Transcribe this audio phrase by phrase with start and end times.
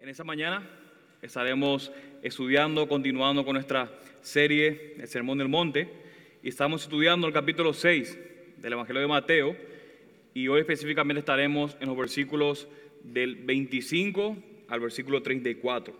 [0.00, 0.66] En esta mañana
[1.20, 3.92] estaremos estudiando, continuando con nuestra
[4.22, 5.90] serie El Sermón del Monte
[6.42, 8.18] y estamos estudiando el capítulo 6
[8.56, 9.54] del Evangelio de Mateo
[10.32, 12.66] y hoy específicamente estaremos en los versículos
[13.02, 15.94] del 25 al versículo 34.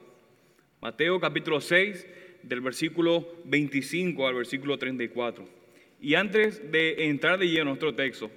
[0.80, 2.06] Mateo capítulo 6
[2.42, 5.46] del versículo 25 al versículo 34.
[6.00, 8.30] Y antes de entrar de lleno a nuestro texto,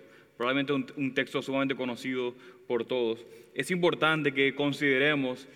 [0.44, 2.36] probablemente un, un texto sumamente conocido
[2.68, 5.48] por todos, es importante que consideremos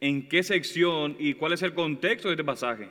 [0.00, 2.88] en qué sección y cuál es el contexto de este pasaje.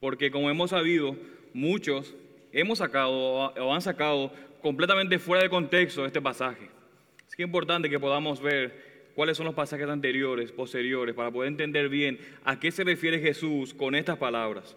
[0.00, 1.16] Porque como hemos sabido,
[1.54, 2.14] muchos
[2.52, 6.68] hemos sacado o han sacado completamente fuera de contexto este pasaje.
[7.34, 11.88] Que es importante que podamos ver cuáles son los pasajes anteriores, posteriores, para poder entender
[11.88, 14.76] bien a qué se refiere Jesús con estas palabras.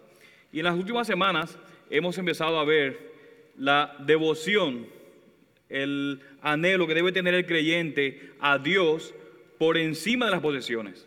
[0.50, 1.58] Y en las últimas semanas
[1.90, 3.12] hemos empezado a ver
[3.58, 5.03] la devoción
[5.68, 9.14] el anhelo que debe tener el creyente a Dios
[9.58, 11.06] por encima de las posesiones.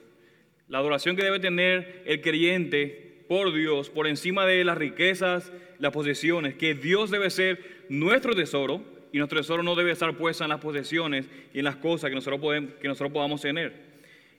[0.68, 5.92] La adoración que debe tener el creyente por Dios por encima de las riquezas, las
[5.92, 10.50] posesiones, que Dios debe ser nuestro tesoro y nuestro tesoro no debe estar puesto en
[10.50, 13.88] las posesiones y en las cosas que nosotros, podemos, que nosotros podamos tener.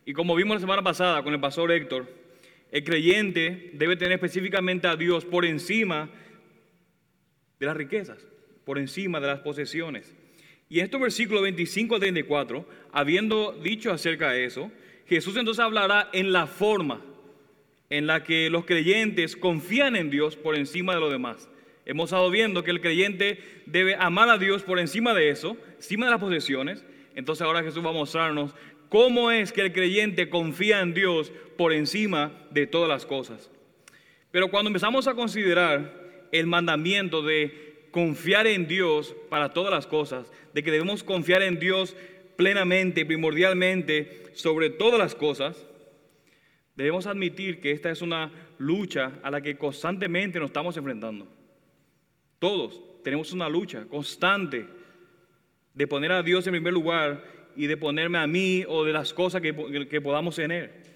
[0.04, 2.06] Y como vimos la semana pasada con el pastor Héctor,
[2.70, 6.10] el creyente debe tener específicamente a Dios por encima
[7.58, 8.26] de las riquezas,
[8.68, 10.14] por encima de las posesiones.
[10.68, 14.70] Y en estos versículos 25 al 34, habiendo dicho acerca de eso,
[15.06, 17.00] Jesús entonces hablará en la forma
[17.88, 21.48] en la que los creyentes confían en Dios por encima de lo demás.
[21.86, 26.04] Hemos estado viendo que el creyente debe amar a Dios por encima de eso, encima
[26.04, 26.84] de las posesiones.
[27.14, 28.54] Entonces ahora Jesús va a mostrarnos
[28.90, 33.50] cómo es que el creyente confía en Dios por encima de todas las cosas.
[34.30, 40.30] Pero cuando empezamos a considerar el mandamiento de confiar en Dios para todas las cosas,
[40.54, 41.96] de que debemos confiar en Dios
[42.36, 45.66] plenamente, primordialmente, sobre todas las cosas,
[46.76, 51.26] debemos admitir que esta es una lucha a la que constantemente nos estamos enfrentando.
[52.38, 54.66] Todos tenemos una lucha constante
[55.74, 57.24] de poner a Dios en primer lugar
[57.56, 60.88] y de ponerme a mí o de las cosas que, que podamos tener.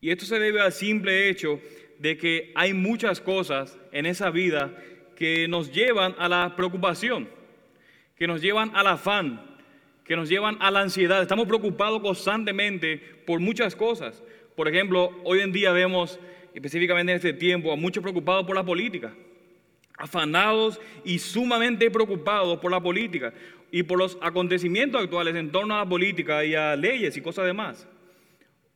[0.00, 1.60] Y esto se debe al simple hecho
[1.98, 4.76] de que hay muchas cosas en esa vida
[5.16, 7.28] que nos llevan a la preocupación,
[8.16, 9.40] que nos llevan al afán,
[10.04, 11.22] que nos llevan a la ansiedad.
[11.22, 14.22] Estamos preocupados constantemente por muchas cosas.
[14.54, 16.18] Por ejemplo, hoy en día vemos,
[16.54, 19.14] específicamente en este tiempo, a muchos preocupados por la política,
[19.96, 23.32] afanados y sumamente preocupados por la política
[23.70, 27.46] y por los acontecimientos actuales en torno a la política y a leyes y cosas
[27.46, 27.88] demás.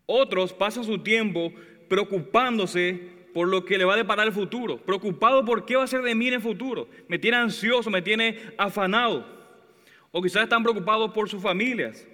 [0.07, 1.53] Otros pasan su tiempo
[1.89, 5.87] preocupándose por lo que le va a deparar el futuro, preocupado por qué va a
[5.87, 6.89] ser de mí en el futuro.
[7.07, 9.25] Me tiene ansioso, me tiene afanado.
[10.11, 12.05] O quizás están preocupados por sus familias,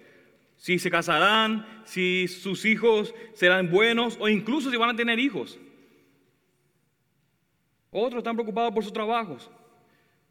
[0.58, 5.58] si se casarán, si sus hijos serán buenos o incluso si van a tener hijos.
[7.90, 9.50] Otros están preocupados por sus trabajos,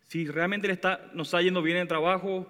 [0.02, 0.80] si realmente
[1.16, 2.46] nos está yendo bien el trabajo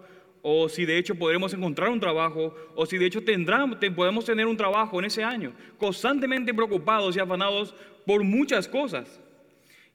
[0.46, 4.46] o si de hecho podremos encontrar un trabajo, o si de hecho tendrán, podemos tener
[4.46, 7.74] un trabajo en ese año, constantemente preocupados y afanados
[8.06, 9.22] por muchas cosas.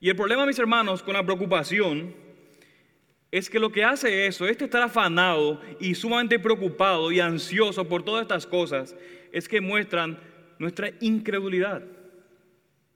[0.00, 2.14] Y el problema, mis hermanos, con la preocupación
[3.30, 8.02] es que lo que hace eso, este estar afanado y sumamente preocupado y ansioso por
[8.02, 8.96] todas estas cosas,
[9.32, 10.18] es que muestran
[10.58, 11.82] nuestra incredulidad.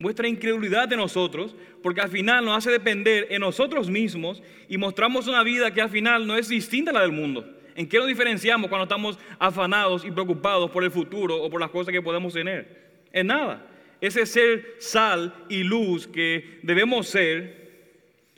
[0.02, 5.28] Muestra incredulidad de nosotros, porque al final nos hace depender en nosotros mismos y mostramos
[5.28, 7.48] una vida que al final no es distinta a la del mundo.
[7.76, 11.70] ¿En qué nos diferenciamos cuando estamos afanados y preocupados por el futuro o por las
[11.70, 13.04] cosas que podemos tener?
[13.12, 13.68] En nada
[14.02, 17.70] ese ser sal y luz que debemos ser,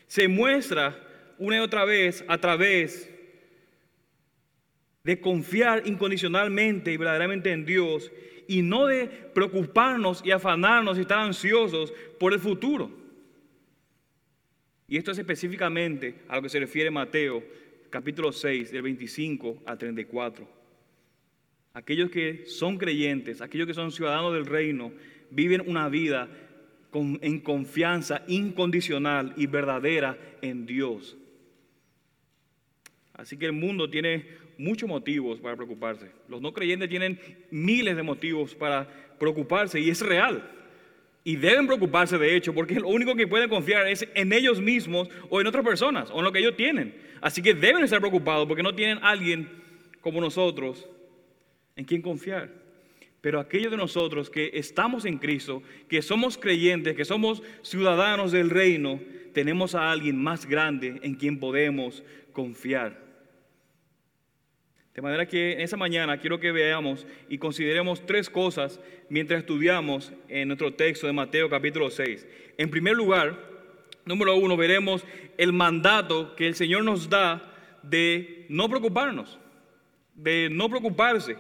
[0.07, 1.03] se muestra
[1.39, 3.11] una y otra vez a través
[5.03, 8.13] de confiar incondicionalmente y verdaderamente en Dios
[8.49, 12.91] y no de preocuparnos y afanarnos y estar ansiosos por el futuro.
[14.87, 17.43] Y esto es específicamente a lo que se refiere Mateo
[17.95, 20.49] capítulo 6, del 25 al 34.
[21.75, 24.93] Aquellos que son creyentes, aquellos que son ciudadanos del reino,
[25.31, 26.29] viven una vida
[26.93, 31.17] en confianza incondicional y verdadera en Dios.
[33.13, 34.27] Así que el mundo tiene
[34.59, 36.11] muchos motivos para preocuparse.
[36.29, 37.19] Los no creyentes tienen
[37.51, 40.51] miles de motivos para preocuparse y es real.
[41.23, 45.09] Y deben preocuparse de hecho, porque lo único que pueden confiar es en ellos mismos
[45.31, 46.95] o en otras personas o en lo que ellos tienen.
[47.21, 49.49] Así que deben estar preocupados porque no tienen alguien
[50.01, 50.87] como nosotros
[51.77, 52.51] en quien confiar.
[53.23, 58.51] Pero aquellos de nosotros que estamos en Cristo, que somos creyentes, que somos ciudadanos del
[58.51, 59.01] reino,
[59.33, 62.03] tenemos a alguien más grande en quien podemos
[62.35, 63.04] confiar.
[64.95, 70.13] De manera que en esa mañana quiero que veamos y consideremos tres cosas mientras estudiamos
[70.29, 72.25] en nuestro texto de Mateo capítulo 6.
[72.59, 73.37] En primer lugar,
[74.05, 75.05] número uno, veremos
[75.37, 77.43] el mandato que el Señor nos da
[77.83, 79.41] de no preocuparnos,
[80.15, 81.37] de no preocuparse,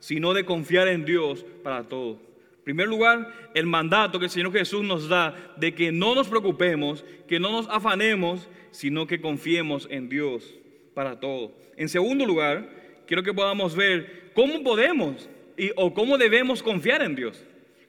[0.00, 2.20] sino de confiar en Dios para todo.
[2.58, 6.28] En primer lugar, el mandato que el Señor Jesús nos da de que no nos
[6.28, 10.54] preocupemos, que no nos afanemos, sino que confiemos en Dios
[10.92, 11.54] para todo.
[11.78, 12.77] En segundo lugar,
[13.08, 17.42] quiero que podamos ver cómo podemos y, o cómo debemos confiar en Dios.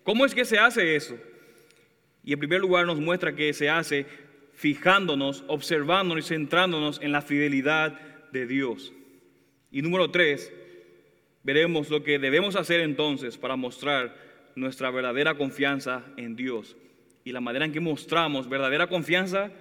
[0.04, 1.16] ¿Cómo es que se hace eso?
[2.24, 4.06] Y en primer lugar nos muestra que se hace
[4.54, 8.00] fijándonos, observándonos y centrándonos en la fidelidad
[8.31, 8.94] de Dios.
[9.71, 10.51] Y número tres,
[11.44, 14.15] veremos lo que debemos hacer entonces para mostrar
[14.56, 16.75] nuestra verdadera confianza en Dios.
[17.24, 19.51] Y la manera en que mostramos verdadera confianza,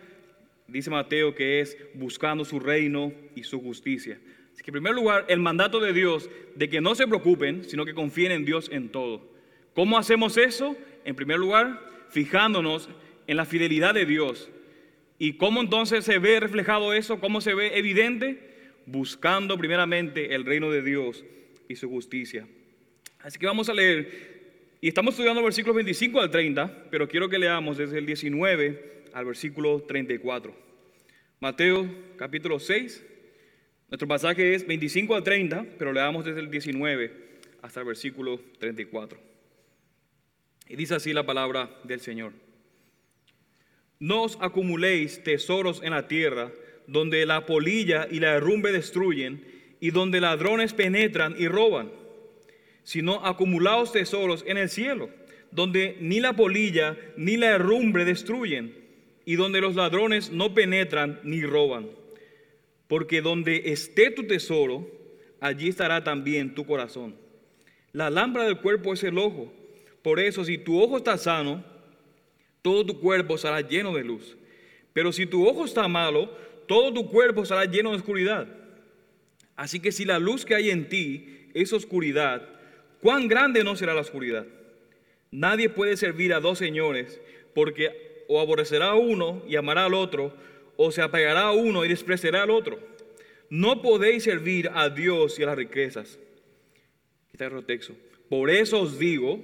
[0.69, 4.19] dice Mateo, que es buscando su reino y su justicia.
[4.59, 7.85] Así que en primer lugar, el mandato de Dios de que no se preocupen, sino
[7.85, 9.23] que confíen en Dios en todo.
[9.73, 10.77] ¿Cómo hacemos eso?
[11.05, 12.89] En primer lugar, fijándonos
[13.29, 14.51] en la fidelidad de Dios.
[15.17, 17.21] ¿Y cómo entonces se ve reflejado eso?
[17.21, 18.73] ¿Cómo se ve evidente?
[18.85, 21.25] Buscando primeramente el reino de Dios
[21.69, 22.49] y su justicia.
[23.21, 24.41] Así que vamos a leer,
[24.81, 29.25] y estamos estudiando versículos 25 al 30, pero quiero que leamos desde el 19 al
[29.25, 30.53] versículo 34.
[31.39, 33.05] Mateo capítulo 6,
[33.89, 37.11] nuestro pasaje es 25 a 30, pero le damos desde el 19
[37.63, 39.19] hasta el versículo 34.
[40.69, 42.33] Y dice así la palabra del Señor.
[43.99, 46.53] No os acumuléis tesoros en la tierra,
[46.87, 49.45] donde la polilla y la herrumbe destruyen,
[49.81, 51.91] y donde ladrones penetran y roban,
[52.83, 55.09] sino acumulaos tesoros en el cielo,
[55.51, 58.75] donde ni la polilla ni la herrumbre destruyen,
[59.25, 61.98] y donde los ladrones no penetran ni roban
[62.89, 64.91] porque donde esté tu tesoro,
[65.41, 67.15] allí estará también tu corazón.
[67.93, 69.53] La lámpara del cuerpo es el ojo.
[70.03, 71.63] Por eso, si tu ojo está sano,
[72.63, 74.37] todo tu cuerpo será lleno de luz.
[74.93, 76.31] Pero si tu ojo está malo,
[76.67, 78.49] todo tu cuerpo será lleno de oscuridad.
[79.55, 82.49] Así que si la luz que hay en ti es oscuridad,
[83.01, 84.47] ¿cuán grande no será la oscuridad?
[85.31, 87.21] Nadie puede servir a dos señores,
[87.55, 90.35] porque o aborrecerá a uno y amará al otro,
[90.81, 92.79] o se apegará a uno y despreciará al otro.
[93.51, 96.21] No podéis servir a Dios y a las riquezas.
[97.67, 97.95] Texto.
[98.29, 99.41] Por eso os digo,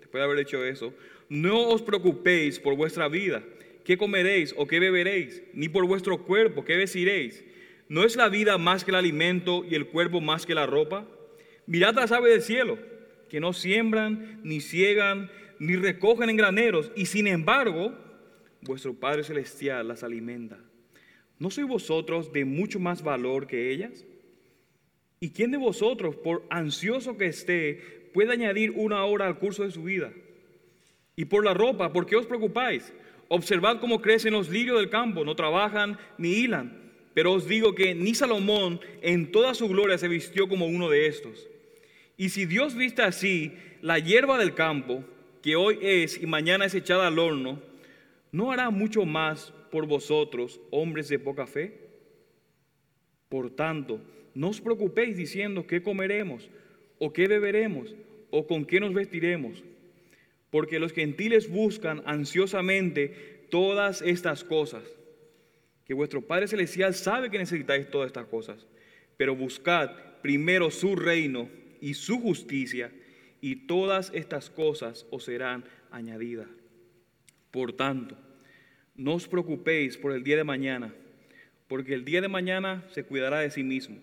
[0.00, 0.94] después de haber hecho eso,
[1.28, 3.42] no os preocupéis por vuestra vida,
[3.84, 7.44] qué comeréis o qué beberéis, ni por vuestro cuerpo, qué vestiréis.
[7.88, 11.06] ¿No es la vida más que el alimento y el cuerpo más que la ropa?
[11.66, 12.78] Mirad las aves del cielo,
[13.28, 17.94] que no siembran, ni ciegan, ni recogen en graneros, y sin embargo,
[18.62, 20.58] vuestro Padre Celestial las alimenta.
[21.38, 24.04] ¿No sois vosotros de mucho más valor que ellas?
[25.20, 29.70] ¿Y quién de vosotros, por ansioso que esté, puede añadir una hora al curso de
[29.70, 30.12] su vida?
[31.16, 32.92] Y por la ropa, ¿por qué os preocupáis?
[33.28, 36.92] Observad cómo crecen los lirios del campo, no trabajan ni hilan.
[37.14, 41.06] Pero os digo que ni Salomón en toda su gloria se vistió como uno de
[41.06, 41.48] estos.
[42.16, 43.52] Y si Dios viste así
[43.82, 45.04] la hierba del campo,
[45.42, 47.60] que hoy es y mañana es echada al horno,
[48.30, 51.88] ¿no hará mucho más por vosotros, hombres de poca fe?
[53.28, 54.00] Por tanto,
[54.34, 56.48] no os preocupéis diciendo qué comeremos,
[56.98, 57.94] o qué beberemos,
[58.30, 59.62] o con qué nos vestiremos,
[60.50, 64.84] porque los gentiles buscan ansiosamente todas estas cosas,
[65.84, 68.66] que vuestro Padre Celestial sabe que necesitáis todas estas cosas,
[69.16, 69.90] pero buscad
[70.22, 71.48] primero su reino
[71.80, 72.92] y su justicia,
[73.40, 76.48] y todas estas cosas os serán añadidas.
[77.50, 78.16] Por tanto,
[78.98, 80.92] no os preocupéis por el día de mañana,
[81.68, 83.96] porque el día de mañana se cuidará de sí mismo.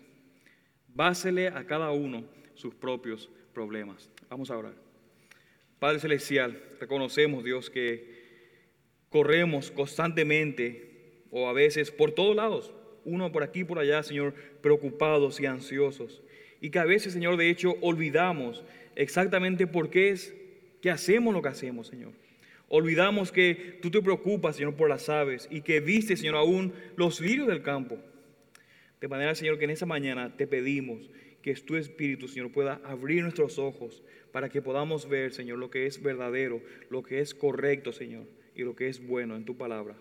[0.88, 2.24] Básele a cada uno
[2.54, 4.10] sus propios problemas.
[4.30, 4.74] Vamos a orar.
[5.80, 8.16] Padre Celestial, reconocemos, Dios, que
[9.10, 12.74] corremos constantemente o a veces por todos lados,
[13.04, 16.24] uno por aquí y por allá, Señor, preocupados y ansiosos.
[16.62, 18.64] Y que a veces, Señor, de hecho, olvidamos
[18.96, 20.34] exactamente por qué es
[20.82, 22.14] que hacemos lo que hacemos, Señor.
[22.68, 27.22] Olvidamos que tú te preocupas, Señor, por las aves y que viste, Señor, aún los
[27.22, 27.98] lirios del campo.
[29.00, 31.10] De manera, Señor, que en esa mañana te pedimos
[31.44, 35.86] que tu Espíritu, Señor, pueda abrir nuestros ojos para que podamos ver, Señor, lo que
[35.86, 39.96] es verdadero, lo que es correcto, Señor, y lo que es bueno en tu palabra.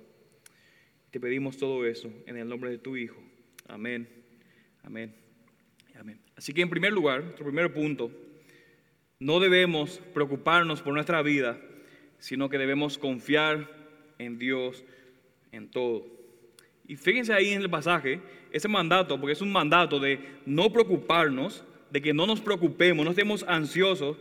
[1.10, 3.22] Te pedimos todo eso en el nombre de tu Hijo.
[3.68, 4.08] Amén.
[4.82, 5.14] Amén.
[5.96, 6.18] Amén.
[6.34, 8.10] Así que en primer lugar, nuestro primer punto,
[9.18, 11.60] no debemos preocuparnos por nuestra vida
[12.24, 13.68] sino que debemos confiar
[14.18, 14.82] en Dios
[15.52, 16.06] en todo.
[16.88, 18.18] Y fíjense ahí en el pasaje,
[18.50, 23.10] ese mandato, porque es un mandato de no preocuparnos, de que no nos preocupemos, no
[23.10, 24.16] estemos ansiosos,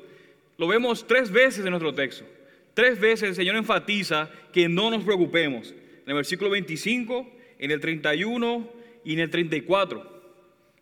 [0.58, 2.26] lo vemos tres veces en nuestro texto.
[2.74, 5.72] Tres veces el Señor enfatiza que no nos preocupemos.
[5.72, 8.70] En el versículo 25, en el 31
[9.06, 10.24] y en el 34.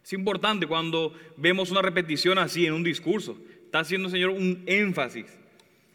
[0.04, 3.38] Es importante cuando vemos una repetición así en un discurso.
[3.66, 5.41] Está haciendo el Señor un énfasis.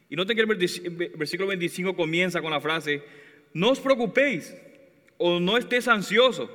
[0.09, 3.03] Y noten que el versículo 25 comienza con la frase,
[3.53, 4.55] no os preocupéis
[5.19, 6.51] o no estés ansioso.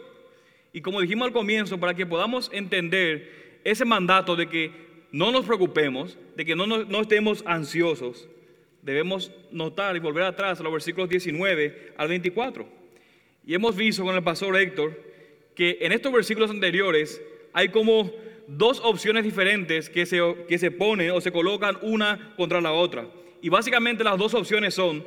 [0.73, 4.71] Y como dijimos al comienzo, para que podamos entender ese mandato de que
[5.11, 8.29] no nos preocupemos, de que no, no estemos ansiosos,
[8.81, 12.67] debemos notar y volver atrás a los versículos 19 al 24.
[13.45, 14.97] Y hemos visto con el pastor Héctor
[15.55, 17.21] que en estos versículos anteriores
[17.53, 18.11] hay como
[18.47, 23.07] dos opciones diferentes que se, que se ponen o se colocan una contra la otra.
[23.41, 25.05] Y básicamente las dos opciones son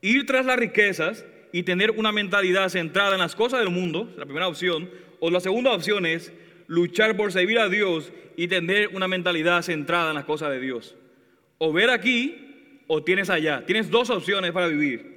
[0.00, 4.24] ir tras las riquezas y tener una mentalidad centrada en las cosas del mundo, la
[4.24, 6.32] primera opción, o la segunda opción es
[6.66, 10.94] luchar por servir a Dios y tener una mentalidad centrada en las cosas de Dios.
[11.58, 13.64] O ver aquí o tienes allá.
[13.64, 15.16] Tienes dos opciones para vivir.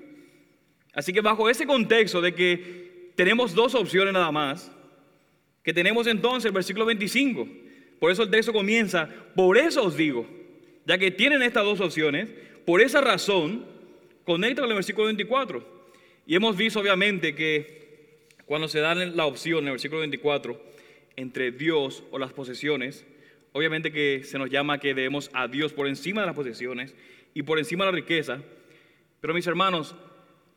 [0.94, 4.72] Así que bajo ese contexto de que tenemos dos opciones nada más,
[5.64, 7.48] que tenemos entonces el versículo 25.
[8.00, 10.26] Por eso el texto comienza, por eso os digo,
[10.90, 12.30] ya que tienen estas dos opciones,
[12.66, 13.64] por esa razón,
[14.24, 15.64] conecta con el versículo 24.
[16.26, 20.60] Y hemos visto obviamente que cuando se da la opción en el versículo 24
[21.16, 23.06] entre Dios o las posesiones,
[23.52, 26.96] obviamente que se nos llama que debemos a Dios por encima de las posesiones
[27.36, 28.42] y por encima de la riqueza.
[29.22, 29.96] Pero mis hermanos,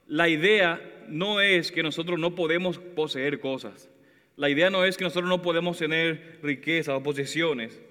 [0.07, 3.91] la idea no es que nosotros no podemos poseer cosas.
[4.37, 7.83] La idea no es que nosotros no podemos tener riqueza o posesiones,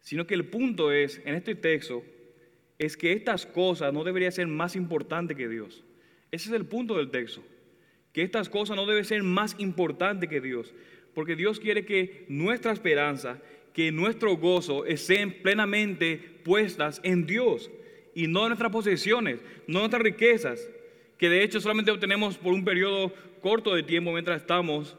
[0.00, 2.02] sino que el punto es, en este texto,
[2.78, 5.84] es que estas cosas no deberían ser más importantes que Dios.
[6.30, 7.42] Ese es el punto del texto,
[8.12, 10.74] que estas cosas no deben ser más importantes que Dios,
[11.14, 13.40] porque Dios quiere que nuestra esperanza,
[13.72, 17.70] que nuestro gozo estén plenamente puestas en Dios
[18.14, 20.68] y no en nuestras posesiones, no en nuestras riquezas,
[21.16, 24.96] que de hecho solamente obtenemos por un periodo corto de tiempo mientras estamos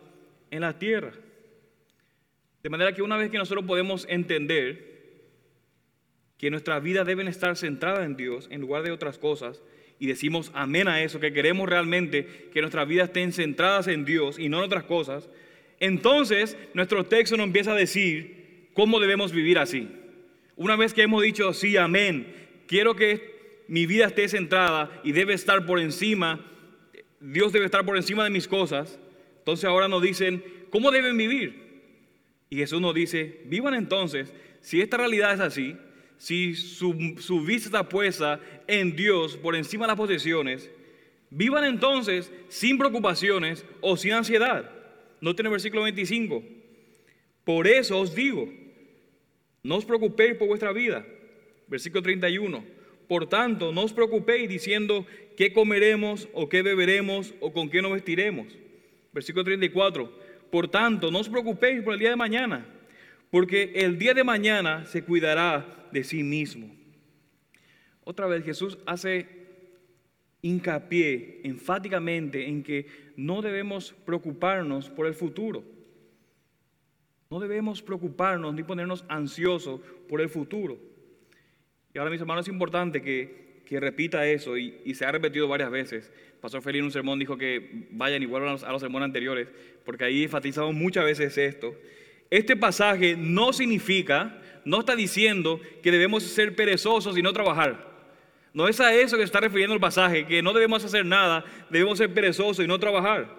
[0.52, 1.14] en la tierra.
[2.64, 4.90] De manera que una vez que nosotros podemos entender
[6.38, 9.62] que nuestras vidas deben estar centradas en Dios en lugar de otras cosas,
[10.00, 14.40] y decimos amén a eso, que queremos realmente que nuestras vidas estén centradas en Dios
[14.40, 15.30] y no en otras cosas,
[15.80, 19.90] entonces nuestro texto nos empieza a decir cómo debemos vivir así.
[20.56, 22.34] Una vez que hemos dicho sí, amén,
[22.68, 26.46] quiero que mi vida esté centrada y debe estar por encima,
[27.20, 29.00] Dios debe estar por encima de mis cosas,
[29.40, 31.69] entonces ahora nos dicen, ¿cómo deben vivir?
[32.50, 35.78] Y Jesús nos dice, vivan entonces, si esta realidad es así,
[36.18, 36.94] si su,
[37.46, 40.70] vista está puesta en Dios por encima de las posesiones,
[41.30, 44.70] vivan entonces sin preocupaciones o sin ansiedad.
[45.22, 46.44] No tiene versículo 25.
[47.44, 48.52] Por eso os digo,
[49.64, 51.06] no os preocupéis por vuestra vida.
[51.68, 52.64] Versículo 31.
[53.08, 55.06] Por tanto, no os preocupéis diciendo
[55.38, 58.48] qué comeremos o qué beberemos o con qué nos vestiremos
[59.12, 60.12] Versículo 34.
[60.52, 62.66] Por tanto, no os preocupéis por el día de mañana,
[63.30, 66.70] porque el día de mañana se cuidará de sí mismo.
[68.04, 69.40] Otra vez Jesús hace
[70.42, 72.88] hincapié enfáticamente en que
[73.18, 75.64] no debemos preocuparnos por el futuro.
[77.30, 80.80] No debemos preocuparnos ni ponernos ansiosos por el futuro.
[81.94, 85.70] Y ahora, mis hermanos, es importante que que repita eso y, se ha repetido varias
[85.70, 86.12] veces.
[86.42, 89.48] Pastor Feliz en un sermón dijo que vayan y vuelvan a los, sermones anteriores,
[89.86, 91.76] porque ahí enfatizamos muchas veces esto.
[92.32, 97.88] Este pasaje no significa, no está diciendo que debemos ser perezosos y no trabajar.
[98.56, 102.00] No es a eso que está refiriendo el pasaje, que no debemos hacer nada, debemos
[102.00, 103.30] ser perezosos y no trabajar.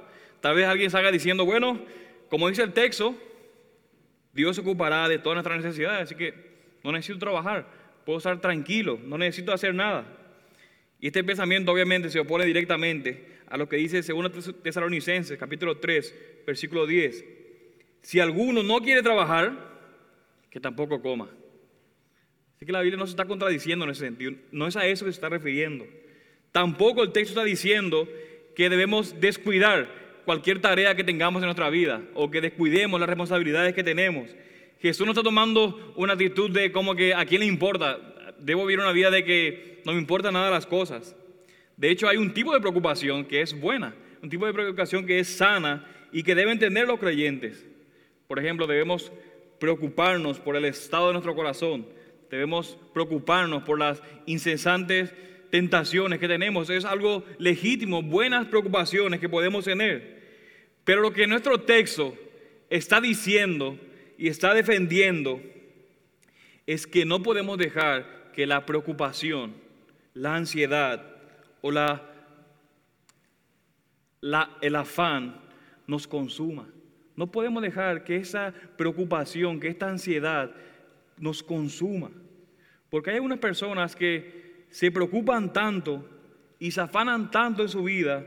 [0.41, 1.85] Tal vez alguien salga diciendo, bueno,
[2.29, 3.17] como dice el texto,
[4.33, 6.35] Dios se ocupará de todas nuestras necesidades, así que
[6.85, 7.67] no necesito trabajar,
[8.07, 10.19] puedo estar tranquilo, no necesito hacer nada.
[11.00, 16.14] Y este pensamiento obviamente se opone directamente a lo que dice 2 Tesalonicenses capítulo 3,
[16.47, 17.25] versículo 10.
[18.02, 19.71] Si alguno no quiere trabajar,
[20.50, 21.30] que tampoco coma.
[22.57, 24.33] Así que la Biblia no se está contradiciendo en ese sentido.
[24.52, 25.87] No es a eso que se está refiriendo.
[26.52, 28.07] Tampoco el texto está diciendo
[28.54, 29.88] que debemos descuidar
[30.26, 34.30] cualquier tarea que tengamos en nuestra vida o que descuidemos las responsabilidades que tenemos.
[34.80, 38.10] Jesús no está tomando una actitud de como que a quién le importa
[38.41, 41.17] debo vivir una vida de que no me importa nada las cosas.
[41.77, 45.19] De hecho, hay un tipo de preocupación que es buena, un tipo de preocupación que
[45.19, 47.67] es sana y que deben tener los creyentes.
[48.27, 49.11] Por ejemplo, debemos
[49.59, 51.87] preocuparnos por el estado de nuestro corazón,
[52.31, 55.15] debemos preocuparnos por las incesantes
[55.51, 56.71] tentaciones que tenemos.
[56.71, 60.21] Es algo legítimo, buenas preocupaciones que podemos tener.
[60.85, 62.17] Pero lo que nuestro texto
[62.71, 63.79] está diciendo
[64.17, 65.41] y está defendiendo
[66.67, 69.55] es que no podemos dejar que la preocupación,
[70.15, 71.03] la ansiedad
[71.61, 72.03] o la,
[74.61, 75.41] el afán
[75.87, 76.69] nos consuma.
[77.17, 80.51] No podemos dejar que esa preocupación, que esta ansiedad
[81.19, 82.11] nos consuma.
[82.89, 86.09] Porque hay algunas personas que se preocupan tanto
[86.59, 88.27] y se afanan tanto en su vida,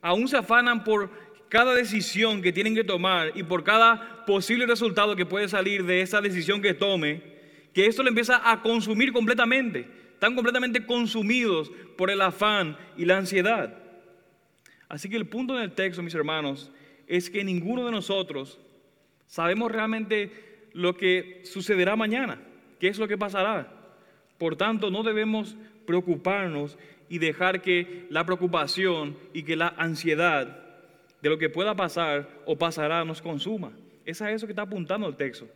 [0.00, 1.10] aún se afanan por
[1.48, 6.02] cada decisión que tienen que tomar y por cada posible resultado que puede salir de
[6.02, 7.37] esa decisión que tome,
[7.72, 9.88] que esto le empieza a consumir completamente.
[10.14, 13.76] Están completamente consumidos por el afán y la ansiedad.
[14.88, 16.72] Así que el punto del texto, mis hermanos,
[17.06, 18.58] es que ninguno de nosotros
[19.26, 22.40] sabemos realmente lo que sucederá mañana,
[22.80, 23.72] qué es lo que pasará.
[24.38, 25.56] Por tanto, no debemos
[25.86, 30.64] preocuparnos y dejar que la preocupación y que la ansiedad
[31.22, 33.72] de lo que pueda pasar o pasará nos consuma.
[34.04, 35.48] Es a eso que está apuntando el texto.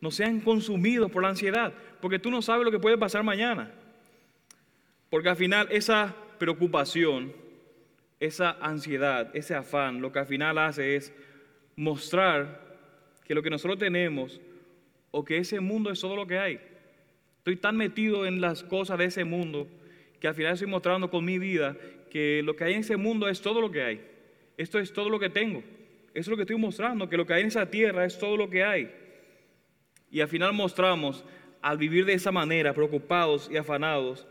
[0.00, 3.70] No sean consumidos por la ansiedad, porque tú no sabes lo que puede pasar mañana.
[5.10, 7.32] Porque al final esa preocupación,
[8.20, 11.12] esa ansiedad, ese afán, lo que al final hace es
[11.76, 12.66] mostrar
[13.24, 14.40] que lo que nosotros tenemos
[15.10, 16.60] o que ese mundo es todo lo que hay.
[17.38, 19.66] Estoy tan metido en las cosas de ese mundo
[20.20, 21.76] que al final estoy mostrando con mi vida
[22.10, 24.00] que lo que hay en ese mundo es todo lo que hay.
[24.56, 25.60] Esto es todo lo que tengo.
[26.14, 28.36] Eso es lo que estoy mostrando, que lo que hay en esa tierra es todo
[28.36, 28.90] lo que hay.
[30.10, 31.24] Y al final mostramos,
[31.60, 34.26] al vivir de esa manera, preocupados y afanados,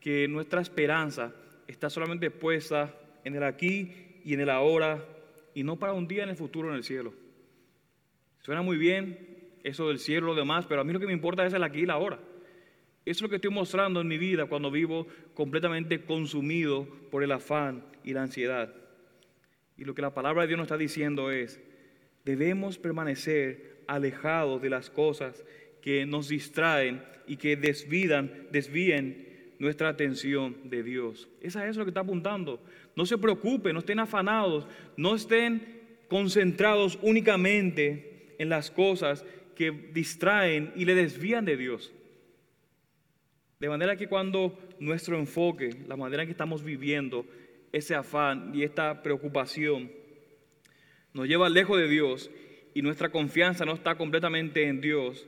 [0.00, 1.32] que nuestra esperanza
[1.66, 2.94] está solamente puesta
[3.24, 5.04] en el aquí y en el ahora,
[5.54, 7.12] y no para un día en el futuro en el cielo.
[8.40, 11.12] Suena muy bien eso del cielo y lo demás, pero a mí lo que me
[11.12, 12.18] importa es el aquí y el ahora.
[13.04, 17.32] Eso es lo que estoy mostrando en mi vida cuando vivo completamente consumido por el
[17.32, 18.74] afán y la ansiedad.
[19.76, 21.60] Y lo que la palabra de Dios nos está diciendo es,
[22.24, 25.44] debemos permanecer alejados de las cosas
[25.82, 29.26] que nos distraen y que desvían, desvíen
[29.58, 31.28] nuestra atención de Dios.
[31.40, 32.62] Esa es lo que está apuntando.
[32.94, 39.24] No se preocupen, no estén afanados, no estén concentrados únicamente en las cosas
[39.56, 41.92] que distraen y le desvían de Dios.
[43.58, 47.26] De manera que cuando nuestro enfoque, la manera en que estamos viviendo,
[47.72, 49.90] ese afán y esta preocupación
[51.12, 52.30] nos lleva lejos de Dios
[52.74, 55.26] y nuestra confianza no está completamente en Dios,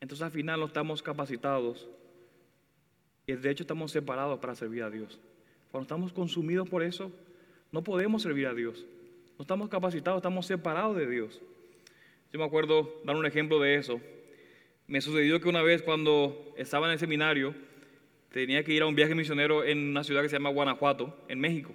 [0.00, 1.88] entonces al final no estamos capacitados
[3.26, 5.20] y de hecho estamos separados para servir a Dios.
[5.70, 7.12] Cuando estamos consumidos por eso,
[7.72, 8.86] no podemos servir a Dios.
[9.38, 11.40] No estamos capacitados, estamos separados de Dios.
[12.32, 14.00] Yo me acuerdo dar un ejemplo de eso.
[14.86, 17.54] Me sucedió que una vez cuando estaba en el seminario,
[18.32, 21.40] tenía que ir a un viaje misionero en una ciudad que se llama Guanajuato, en
[21.40, 21.74] México.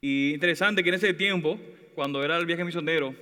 [0.00, 1.58] Y interesante que en ese tiempo,
[1.96, 3.14] cuando era el viaje misionero,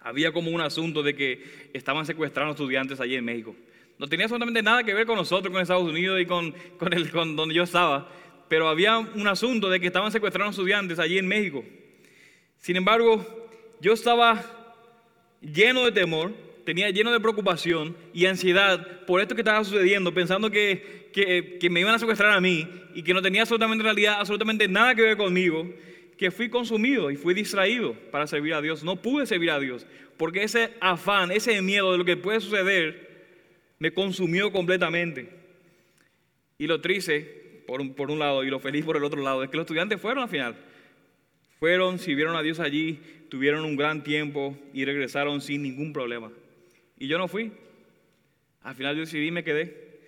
[0.00, 3.54] había como un asunto de que estaban secuestrando estudiantes allí en México.
[3.98, 7.10] No tenía absolutamente nada que ver con nosotros, con Estados Unidos y con, con, el,
[7.10, 8.08] con donde yo estaba,
[8.48, 11.62] pero había un asunto de que estaban secuestrando estudiantes allí en México.
[12.56, 13.50] Sin embargo,
[13.82, 14.42] yo estaba
[15.42, 16.32] lleno de temor,
[16.64, 21.80] tenía lleno de preocupación y ansiedad por esto que estaba sucediendo, pensando que, que, me
[21.80, 25.16] iban a secuestrar a mí y que no tenía absolutamente realidad, absolutamente nada que ver
[25.18, 25.68] conmigo,
[26.22, 28.84] que fui consumido y fui distraído para servir a Dios.
[28.84, 29.84] No pude servir a Dios
[30.16, 33.08] porque ese afán, ese miedo de lo que puede suceder,
[33.80, 35.28] me consumió completamente.
[36.58, 39.42] Y lo triste, por un, por un lado, y lo feliz por el otro lado,
[39.42, 40.54] es que los estudiantes fueron al final.
[41.58, 46.30] Fueron, sirvieron a Dios allí, tuvieron un gran tiempo y regresaron sin ningún problema.
[47.00, 47.50] Y yo no fui.
[48.62, 49.98] Al final yo decidí y me quedé.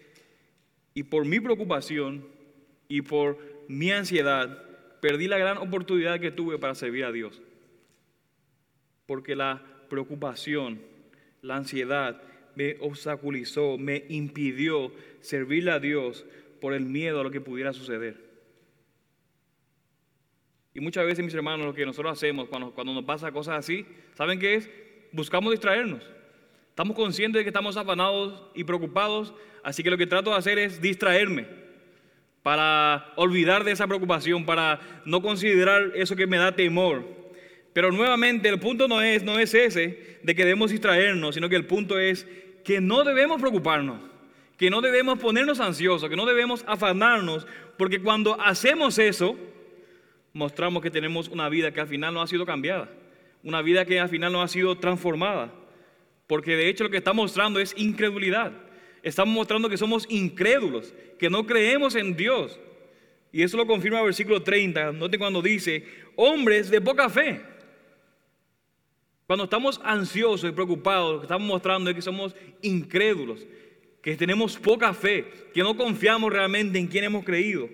[0.94, 2.24] Y por mi preocupación
[2.86, 4.63] y por mi ansiedad,
[5.04, 7.42] perdí la gran oportunidad que tuve para servir a Dios.
[9.04, 10.80] Porque la preocupación,
[11.42, 12.22] la ansiedad
[12.54, 16.24] me obstaculizó, me impidió servirle a Dios
[16.58, 18.16] por el miedo a lo que pudiera suceder.
[20.72, 23.84] Y muchas veces, mis hermanos, lo que nosotros hacemos cuando, cuando nos pasa cosas así,
[24.14, 24.70] ¿saben qué es?
[25.12, 26.02] Buscamos distraernos.
[26.70, 30.58] Estamos conscientes de que estamos afanados y preocupados, así que lo que trato de hacer
[30.58, 31.63] es distraerme
[32.44, 37.02] para olvidar de esa preocupación, para no considerar eso que me da temor.
[37.72, 41.56] Pero nuevamente el punto no es, no es ese de que debemos distraernos, sino que
[41.56, 42.26] el punto es
[42.62, 43.98] que no debemos preocuparnos,
[44.58, 47.46] que no debemos ponernos ansiosos, que no debemos afanarnos,
[47.78, 49.38] porque cuando hacemos eso,
[50.34, 52.90] mostramos que tenemos una vida que al final no ha sido cambiada,
[53.42, 55.50] una vida que al final no ha sido transformada.
[56.26, 58.52] Porque de hecho lo que está mostrando es incredulidad.
[59.04, 62.58] Estamos mostrando que somos incrédulos, que no creemos en Dios.
[63.30, 65.84] Y eso lo confirma el versículo 30, note cuando dice,
[66.16, 67.42] hombres de poca fe.
[69.26, 73.46] Cuando estamos ansiosos y preocupados, lo que estamos mostrando es que somos incrédulos,
[74.00, 77.68] que tenemos poca fe, que no confiamos realmente en quien hemos creído.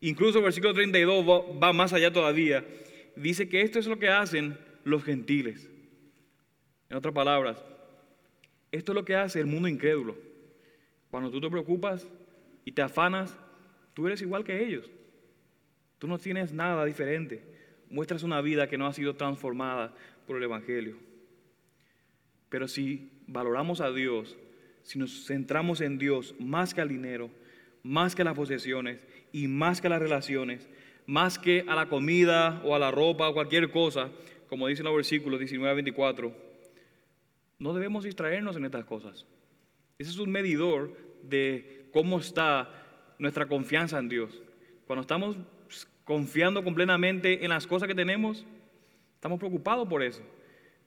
[0.00, 1.26] Incluso el versículo 32
[1.60, 2.64] va, más allá todavía.
[3.16, 5.68] Dice que esto es lo que hacen los gentiles.
[6.90, 7.60] En otras palabras,
[8.70, 10.33] esto es lo que hace el mundo incrédulo.
[11.14, 12.08] Cuando tú te preocupas
[12.64, 13.38] y te afanas,
[13.94, 14.90] tú eres igual que ellos.
[16.00, 17.40] Tú no tienes nada diferente.
[17.88, 19.94] Muestras una vida que no ha sido transformada
[20.26, 20.96] por el Evangelio.
[22.48, 24.36] Pero si valoramos a Dios,
[24.82, 27.30] si nos centramos en Dios más que al dinero,
[27.84, 30.68] más que las posesiones y más que las relaciones,
[31.06, 34.10] más que a la comida o a la ropa o cualquier cosa,
[34.48, 36.36] como dice en los versículos 19 a 24,
[37.60, 39.24] no debemos distraernos en estas cosas.
[39.98, 42.70] Ese es un medidor de cómo está
[43.18, 44.42] nuestra confianza en Dios.
[44.86, 45.36] Cuando estamos
[46.04, 48.44] confiando completamente en las cosas que tenemos,
[49.14, 50.22] estamos preocupados por eso.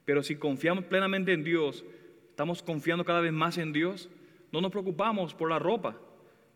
[0.05, 1.83] Pero si confiamos plenamente en Dios,
[2.29, 4.09] estamos confiando cada vez más en Dios,
[4.51, 5.97] no nos preocupamos por la ropa,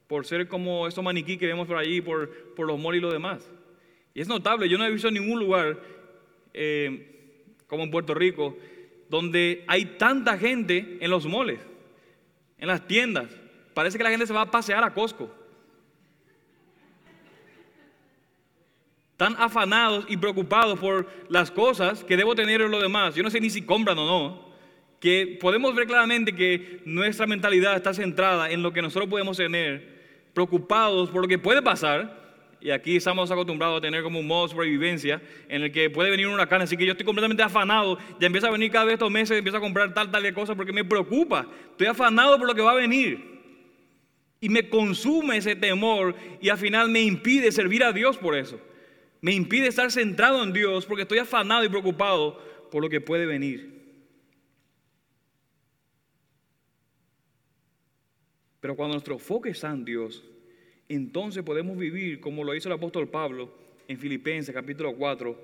[0.07, 3.11] por ser como estos maniquí que vemos por allí, por, por los moles y lo
[3.11, 3.49] demás.
[4.13, 5.79] Y es notable, yo no he visto ningún lugar
[6.53, 8.57] eh, como en Puerto Rico
[9.09, 11.59] donde hay tanta gente en los moles,
[12.61, 13.27] en las tiendas.
[13.73, 15.29] Parece que la gente se va a pasear a Costco.
[19.11, 23.13] Están afanados y preocupados por las cosas que debo tener en lo demás.
[23.15, 24.51] Yo no sé ni si compran o no.
[24.99, 30.29] Que podemos ver claramente que nuestra mentalidad está centrada en lo que nosotros podemos tener,
[30.33, 32.20] preocupados por lo que puede pasar.
[32.61, 36.11] Y aquí estamos acostumbrados a tener como un modo de sobrevivencia en el que puede
[36.11, 36.61] venir un huracán.
[36.61, 37.97] Así que yo estoy completamente afanado.
[38.19, 40.55] Ya empieza a venir cada vez estos meses, empiezo a comprar tal, tal de cosas
[40.55, 41.47] porque me preocupa.
[41.71, 43.31] Estoy afanado por lo que va a venir.
[44.39, 48.59] Y me consume ese temor y al final me impide servir a Dios por eso
[49.21, 52.39] me impide estar centrado en Dios porque estoy afanado y preocupado
[52.71, 53.79] por lo que puede venir.
[58.59, 60.23] Pero cuando nuestro enfoque está en Dios,
[60.95, 63.53] entonces podemos vivir como lo hizo el apóstol Pablo
[63.87, 65.37] en Filipenses capítulo 4,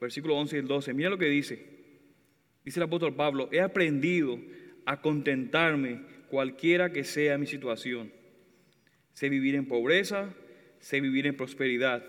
[0.00, 0.94] versículo 11 y 12.
[0.94, 1.64] Mira lo que dice.
[2.64, 4.38] Dice el apóstol Pablo, he aprendido
[4.86, 8.12] a contentarme cualquiera que sea mi situación.
[9.12, 10.34] Sé vivir en pobreza,
[10.80, 12.04] sé vivir en prosperidad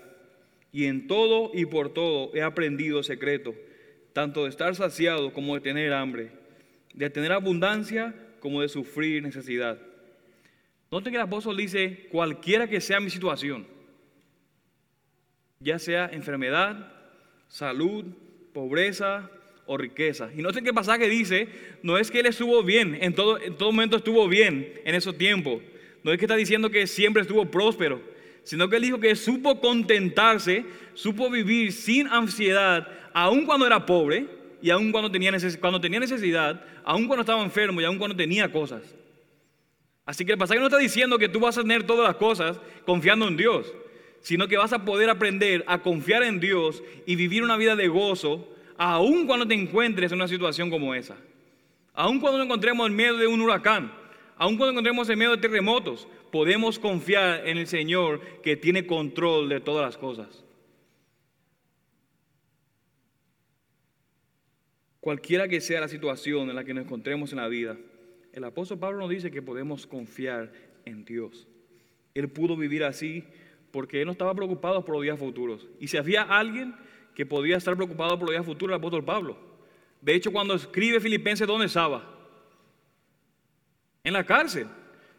[0.72, 3.54] y en todo y por todo he aprendido secreto,
[4.12, 6.30] tanto de estar saciado como de tener hambre,
[6.92, 9.78] de tener abundancia como de sufrir necesidad.
[10.90, 13.66] Noten que el apóstol dice, cualquiera que sea mi situación,
[15.60, 16.92] ya sea enfermedad,
[17.48, 18.04] salud,
[18.52, 19.30] pobreza
[19.66, 20.30] o riqueza.
[20.34, 21.48] Y noten que el pasaje dice,
[21.82, 25.18] no es que él estuvo bien, en todo, en todo momento estuvo bien en esos
[25.18, 25.60] tiempos.
[26.04, 29.60] No es que está diciendo que siempre estuvo próspero sino que él dijo que supo
[29.60, 34.28] contentarse, supo vivir sin ansiedad, aun cuando era pobre
[34.62, 38.52] y aun cuando tenía, cuando tenía necesidad, aun cuando estaba enfermo y aun cuando tenía
[38.52, 38.82] cosas.
[40.06, 42.60] Así que el pasaje no está diciendo que tú vas a tener todas las cosas
[42.86, 43.74] confiando en Dios,
[44.20, 47.88] sino que vas a poder aprender a confiar en Dios y vivir una vida de
[47.88, 51.16] gozo, aun cuando te encuentres en una situación como esa.
[51.92, 53.92] Aun cuando nos encontremos en medio de un huracán,
[54.36, 59.48] aun cuando encontremos en medio de terremotos, podemos confiar en el Señor que tiene control
[59.48, 60.44] de todas las cosas.
[65.00, 67.76] Cualquiera que sea la situación en la que nos encontremos en la vida,
[68.36, 70.52] el apóstol Pablo nos dice que podemos confiar
[70.84, 71.48] en Dios.
[72.12, 73.24] Él pudo vivir así
[73.70, 75.66] porque él no estaba preocupado por los días futuros.
[75.80, 76.74] Y si había alguien
[77.14, 79.38] que podía estar preocupado por los días futuros, el apóstol Pablo.
[80.02, 82.14] De hecho, cuando escribe Filipenses, ¿dónde estaba?
[84.04, 84.66] En la cárcel.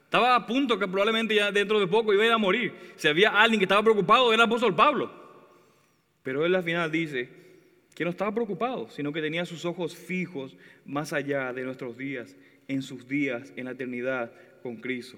[0.03, 2.75] Estaba a punto que probablemente ya dentro de poco iba a ir a morir.
[2.97, 5.11] Si había alguien que estaba preocupado, era el apóstol Pablo.
[6.21, 7.29] Pero él al final dice
[7.95, 12.35] que no estaba preocupado, sino que tenía sus ojos fijos más allá de nuestros días,
[12.67, 15.17] en sus días, en la eternidad con Cristo.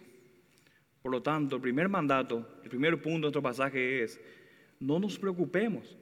[1.02, 4.20] Por lo tanto, el primer mandato, el primer punto de nuestro pasaje es,
[4.80, 5.98] no nos preocupemos,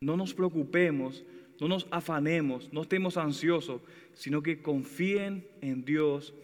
[0.00, 1.24] no nos preocupemos,
[1.60, 3.80] no nos afanemos, no estemos ansiosos,
[4.14, 6.34] sino que confíen en Dios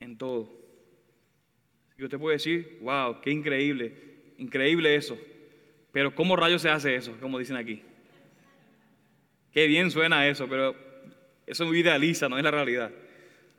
[0.00, 0.50] en todo.
[1.98, 3.94] Y usted puede decir, wow, qué increíble,
[4.38, 5.18] increíble eso.
[5.92, 7.14] Pero ¿cómo rayos se hace eso?
[7.20, 7.82] Como dicen aquí.
[9.52, 10.74] Qué bien suena eso, pero
[11.50, 12.90] eso es idealiza, no es la realidad.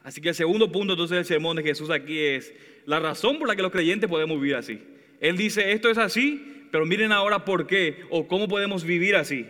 [0.04, 2.54] Así que el segundo punto entonces del sermón de Jesús aquí es
[2.86, 4.82] la razón por la que los creyentes podemos vivir así.
[5.20, 9.46] Él dice, esto es así, pero miren ahora por qué o cómo podemos vivir así.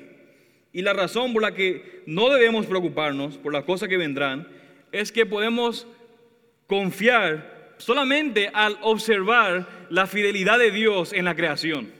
[0.74, 4.48] Y la razón por la que no debemos preocuparnos por las cosas que vendrán
[4.92, 5.88] es que podemos
[6.68, 11.92] confiar solamente al observar la fidelidad de Dios en la creación.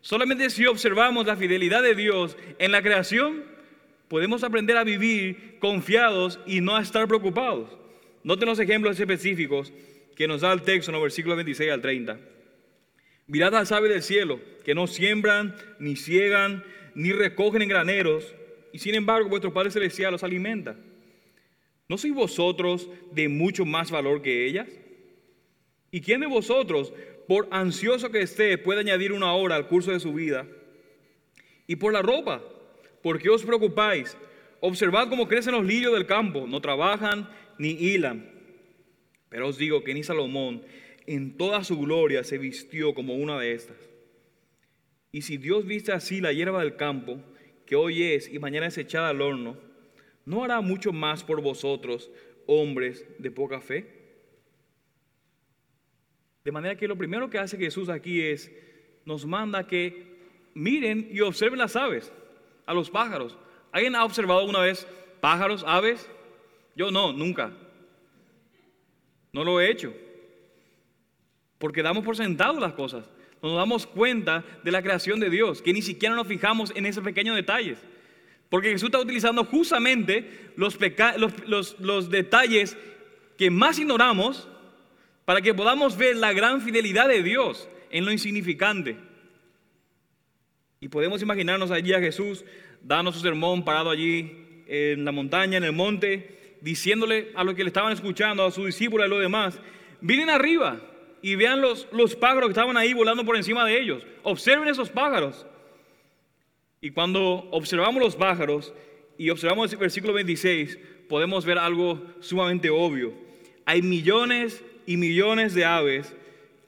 [0.00, 3.44] Solamente si observamos la fidelidad de Dios en la creación,
[4.08, 7.70] podemos aprender a vivir confiados y no a estar preocupados.
[8.22, 9.72] Noten los ejemplos específicos
[10.16, 12.18] que nos da el texto en los versículos 26 al 30.
[13.26, 18.34] Mirad al sabe del cielo, que no siembran, ni ciegan, ni recogen en graneros,
[18.72, 20.76] y sin embargo vuestro Padre Celestial los alimenta.
[21.88, 24.68] ¿No sois vosotros de mucho más valor que ellas?
[25.90, 26.92] ¿Y quién de vosotros,
[27.26, 30.46] por ansioso que esté, puede añadir una hora al curso de su vida?
[31.66, 32.42] Y por la ropa,
[33.08, 34.18] ¿por qué os preocupáis?
[34.60, 38.30] Observad cómo crecen los lirios del campo, no trabajan ni hilan.
[39.30, 40.60] Pero os digo que ni Salomón
[41.06, 43.78] en toda su gloria se vistió como una de estas.
[45.10, 47.18] Y si Dios viste así la hierba del campo,
[47.64, 49.56] que hoy es y mañana es echada al horno,
[50.26, 52.10] ¿no hará mucho más por vosotros,
[52.44, 53.86] hombres de poca fe?
[56.44, 58.52] De manera que lo primero que hace Jesús aquí es,
[59.06, 60.18] nos manda que
[60.52, 62.12] miren y observen las aves,
[62.68, 63.34] a los pájaros.
[63.72, 64.86] ¿Alguien ha observado una vez
[65.20, 66.08] pájaros, aves?
[66.76, 67.50] Yo no, nunca.
[69.32, 69.92] No lo he hecho.
[71.56, 73.06] Porque damos por sentado las cosas.
[73.42, 77.02] Nos damos cuenta de la creación de Dios, que ni siquiera nos fijamos en esos
[77.02, 77.78] pequeños detalles.
[78.50, 80.78] Porque Jesús está utilizando justamente los,
[81.78, 82.76] los, detalles
[83.38, 84.46] que más ignoramos
[85.24, 88.96] para que podamos ver la gran fidelidad de Dios en lo insignificante.
[90.80, 92.44] Y podemos imaginarnos allí a Jesús
[92.82, 97.64] dando su sermón parado allí en la montaña, en el monte, diciéndole a los que
[97.64, 99.58] le estaban escuchando, a sus discípulos y a los demás,
[100.00, 100.80] vienen arriba
[101.20, 104.04] y vean los, los pájaros que estaban ahí volando por encima de ellos.
[104.22, 105.46] Observen esos pájaros.
[106.80, 108.72] Y cuando observamos los pájaros
[109.16, 113.12] y observamos el versículo 26, podemos ver algo sumamente obvio.
[113.64, 116.14] Hay millones y millones de aves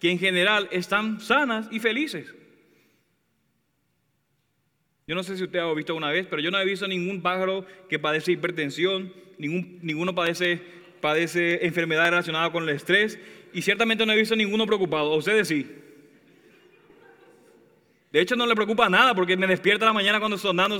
[0.00, 2.34] que en general están sanas y felices.
[5.10, 7.20] Yo no sé si usted ha visto una vez, pero yo no he visto ningún
[7.20, 10.62] pájaro que padece hipertensión, ningún, ninguno padece,
[11.00, 13.18] padece enfermedad relacionada con el estrés
[13.52, 15.12] y ciertamente no he visto ninguno preocupado.
[15.16, 15.66] ustedes sí?
[18.12, 20.78] De hecho, no le preocupa nada porque me despierta la mañana cuando sonando,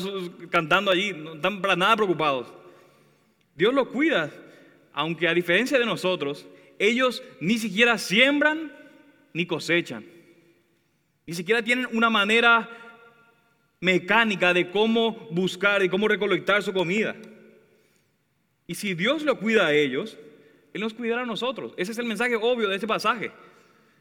[0.49, 1.12] cantando allí.
[1.12, 2.53] No están para nada preocupados.
[3.57, 4.31] Dios los cuida,
[4.93, 6.47] aunque a diferencia de nosotros,
[6.79, 8.73] ellos ni siquiera siembran
[9.33, 10.05] ni cosechan.
[11.27, 12.77] Ni siquiera tienen una manera
[13.81, 17.16] mecánica de cómo buscar y cómo recolectar su comida.
[18.66, 20.19] Y si Dios lo cuida a ellos,
[20.73, 21.73] Él nos cuidará a nosotros.
[21.77, 23.33] Ese es el mensaje obvio de este pasaje.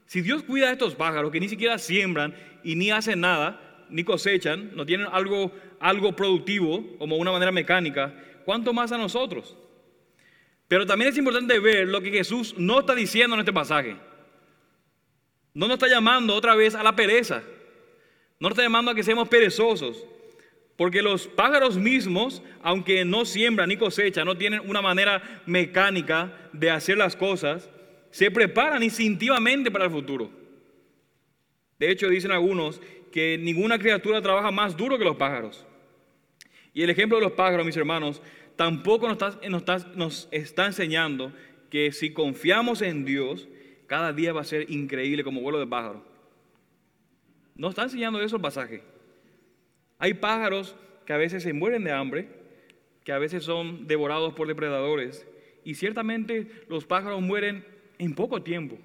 [0.06, 4.04] Si Dios cuida a estos pájaros que ni siquiera siembran y ni hacen nada, ni
[4.04, 8.13] cosechan, no tienen algo, algo productivo como una manera mecánica,
[8.46, 9.56] ¿cuánto más a nosotros?
[10.68, 13.98] Pero también es importante ver lo que Jesús no está diciendo en este pasaje.
[15.54, 17.42] No nos está llamando otra vez a la pereza.
[18.39, 20.06] No está llamando a que seamos perezosos.
[20.78, 26.71] Porque los pájaros mismos, aunque no siembran ni cosechan, no tienen una manera mecánica de
[26.71, 27.69] hacer las cosas,
[28.12, 30.32] se preparan instintivamente para el futuro.
[31.78, 35.65] De hecho, dicen algunos que ninguna criatura trabaja más duro que los pájaros.
[36.73, 38.21] Y el ejemplo de los pájaros, mis hermanos,
[38.56, 41.34] tampoco nos está, enseñando
[41.69, 43.49] que si confiamos en Dios,
[43.88, 46.09] cada día va a ser increíble como vuelo de pájaro.
[47.60, 48.82] Nos está enseñando eso el pasaje.
[49.98, 52.30] Hay pájaros que a veces se mueren de hambre,
[53.04, 55.28] que a veces son devorados por depredadores,
[55.65, 57.65] y ciertamente los pájaros mueren
[57.98, 58.78] en poco tiempo.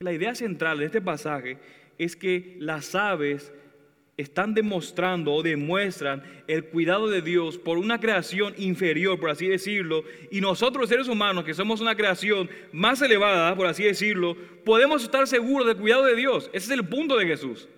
[0.00, 1.58] La idea central de este pasaje
[1.98, 3.52] es que las aves
[4.22, 10.04] están demostrando o demuestran el cuidado de Dios por una creación inferior, por así decirlo,
[10.30, 15.26] y nosotros seres humanos, que somos una creación más elevada, por así decirlo, podemos estar
[15.26, 16.50] seguros del cuidado de Dios.
[16.52, 17.68] Ese es el punto de Jesús.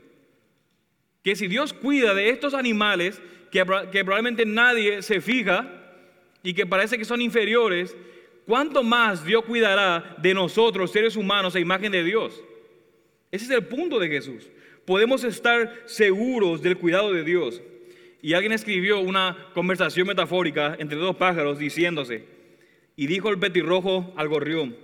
[1.22, 5.68] Que si Dios cuida de estos animales, que, probablemente nadie se fija
[6.42, 7.96] y que parece que son inferiores,
[8.46, 12.42] ¿cuánto más Dios cuidará de nosotros, seres humanos, a imagen de Dios?
[13.30, 14.50] Ese es el punto de Jesús.
[14.86, 17.62] Podemos estar seguros del cuidado de Dios.
[18.20, 22.24] Y alguien escribió una conversación metafórica entre dos pájaros diciéndose,
[22.96, 24.76] y dijo el petirrojo al gorrión,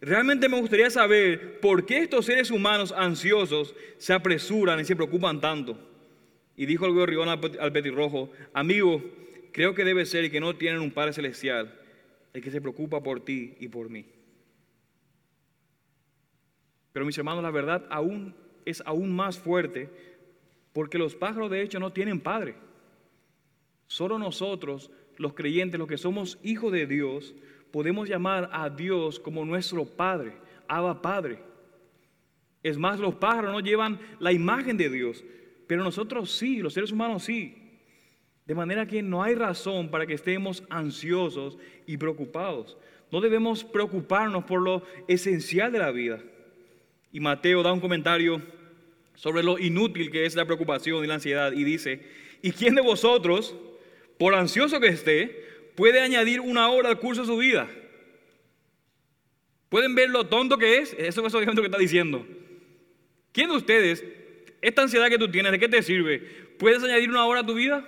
[0.00, 5.40] realmente me gustaría saber por qué estos seres humanos ansiosos se apresuran y se preocupan
[5.40, 5.78] tanto.
[6.56, 9.02] Y dijo el gorrión al petirrojo, amigo,
[9.52, 11.74] creo que debe ser que no tienen un Padre Celestial
[12.32, 14.04] el que se preocupa por ti y por mí.
[16.92, 18.34] Pero mis hermanos, la verdad aún
[18.66, 19.88] es aún más fuerte
[20.74, 22.54] porque los pájaros de hecho no tienen padre.
[23.86, 27.34] Solo nosotros, los creyentes, los que somos hijos de Dios,
[27.70, 30.34] podemos llamar a Dios como nuestro Padre,
[30.68, 31.38] Abba Padre.
[32.62, 35.24] Es más, los pájaros no llevan la imagen de Dios,
[35.66, 37.80] pero nosotros sí, los seres humanos sí.
[38.44, 42.76] De manera que no hay razón para que estemos ansiosos y preocupados.
[43.10, 46.20] No debemos preocuparnos por lo esencial de la vida.
[47.12, 48.42] Y Mateo da un comentario
[49.16, 52.00] sobre lo inútil que es la preocupación y la ansiedad y dice,
[52.42, 53.56] ¿y quién de vosotros,
[54.18, 57.68] por ansioso que esté, puede añadir una hora al curso de su vida?
[59.68, 60.94] ¿Pueden ver lo tonto que es?
[60.98, 62.24] Eso es lo que está diciendo.
[63.32, 64.04] ¿Quién de ustedes,
[64.62, 66.20] esta ansiedad que tú tienes, de qué te sirve?
[66.58, 67.84] ¿Puedes añadir una hora a tu vida?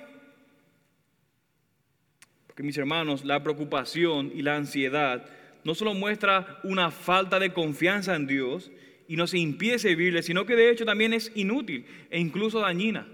[2.47, 5.25] Porque mis hermanos, la preocupación y la ansiedad
[5.65, 8.71] no solo muestra una falta de confianza en Dios
[9.09, 13.09] y nos impide servirle, sino que de hecho también es inútil e incluso dañina.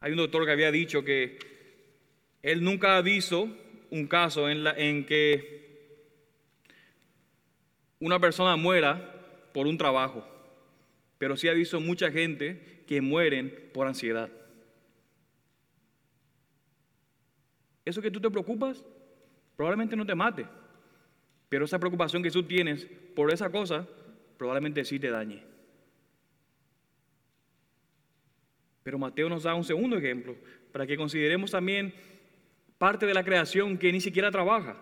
[0.00, 1.36] Hay un doctor que había dicho que
[2.42, 3.48] él nunca ha visto
[3.90, 5.56] un caso en, la, en que
[7.98, 10.24] una persona muera por un trabajo,
[11.18, 14.30] pero sí ha visto mucha gente que mueren por ansiedad.
[17.84, 18.84] Eso que tú te preocupas
[19.56, 20.46] probablemente no te mate,
[21.48, 23.88] pero esa preocupación que tú tienes por esa cosa
[24.36, 25.42] probablemente sí te dañe.
[28.82, 30.36] Pero Mateo nos da un segundo ejemplo
[30.70, 31.92] para que consideremos también
[32.78, 34.76] parte de la creación que ni siquiera trabaja.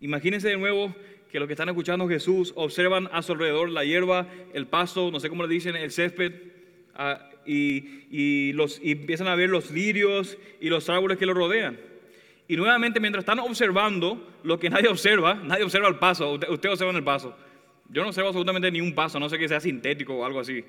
[0.00, 0.94] Imagínense de nuevo
[1.30, 5.20] que los que están escuchando Jesús observan a su alrededor la hierba, el pasto, no
[5.20, 6.32] sé cómo le dicen, el césped,
[6.94, 11.78] ah, y, los, empiezan a ver los lirios y los árboles que lo rodean.
[12.48, 16.70] Y nuevamente, mientras están observando lo que nadie observa, nadie observa el paso, usted, usted
[16.70, 17.36] observa el paso.
[17.92, 20.64] Yo no observo absolutamente ni un paso, no sé que sea sintético o algo así.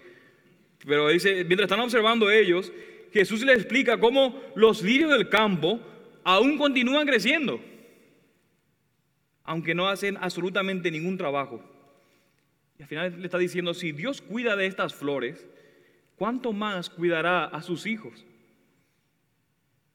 [0.85, 2.71] Pero dice, mientras están observando ellos,
[3.11, 5.79] Jesús les explica cómo los lirios del campo
[6.23, 7.59] aún continúan creciendo
[9.43, 11.61] aunque no hacen absolutamente ningún trabajo.
[12.79, 15.45] Y al final le está diciendo, si Dios cuida de estas flores,
[16.15, 18.25] ¿cuánto más cuidará a sus hijos?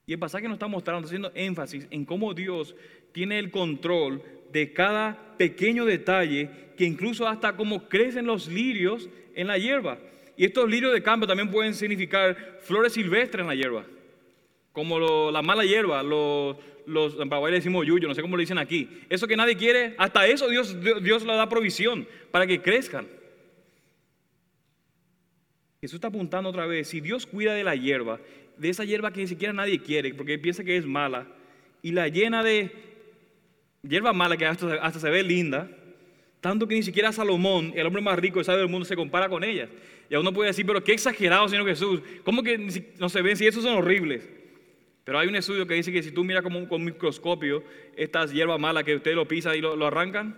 [0.06, 2.74] Y el pasaje nos está mostrando, haciendo énfasis en cómo Dios
[3.12, 9.46] tiene el control de cada pequeño detalle, que incluso hasta cómo crecen los lirios en
[9.46, 9.98] la hierba.
[10.36, 13.84] Y estos lirios de campo también pueden significar flores silvestres en la hierba,
[14.72, 16.56] como la mala hierba, los,
[16.86, 18.88] los, en Paraguay le decimos yuyo, no sé cómo lo dicen aquí.
[19.08, 23.06] Eso que nadie quiere, hasta eso Dios, Dios, le da provisión para que crezcan.
[25.80, 28.20] Jesús está apuntando otra vez, si Dios cuida de la hierba,
[28.56, 31.26] de esa hierba que ni siquiera nadie quiere, porque piensa que es mala,
[31.82, 32.70] y la llena de
[33.82, 35.68] hierba mala que hasta, hasta se ve linda,
[36.40, 39.28] tanto que ni siquiera Salomón, el hombre más rico y sabio del mundo, se compara
[39.28, 39.68] con ella.
[40.08, 42.58] Y uno puede decir, pero qué exagerado, Señor Jesús, ¿cómo que
[42.98, 44.28] no se ven si esos son horribles?
[45.04, 47.64] Pero hay un estudio que dice que si tú miras como con microscopio
[47.96, 50.36] estas hierbas malas que usted lo pisa y lo, arrancan,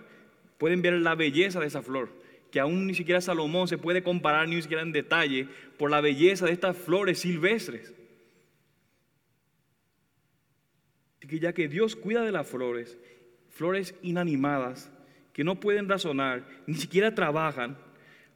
[0.57, 2.09] pueden ver la belleza de esa flor,
[2.51, 6.45] que aún ni siquiera Salomón se puede comparar ni siquiera en detalle por la belleza
[6.45, 7.93] de estas flores silvestres.
[11.17, 12.97] Así que ya que Dios cuida de las flores,
[13.51, 14.91] flores inanimadas,
[15.33, 17.77] que no pueden razonar, ni siquiera trabajan,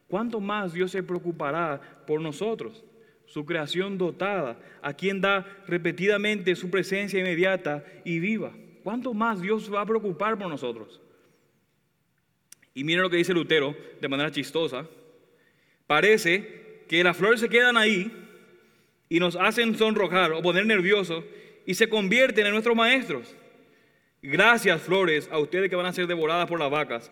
[0.07, 2.83] ¿cuánto más Dios se preocupará por nosotros?
[3.25, 8.53] su creación dotada, a quien da repetidamente su presencia inmediata y viva.
[8.83, 11.01] ¿Cuánto más Dios va a preocupar por nosotros?
[12.73, 14.87] Y miren lo que dice Lutero de manera chistosa.
[15.87, 18.11] Parece que las flores se quedan ahí
[19.09, 21.23] y nos hacen sonrojar o poner nerviosos
[21.65, 23.35] y se convierten en nuestros maestros.
[24.21, 27.11] Gracias, flores, a ustedes que van a ser devoradas por las vacas.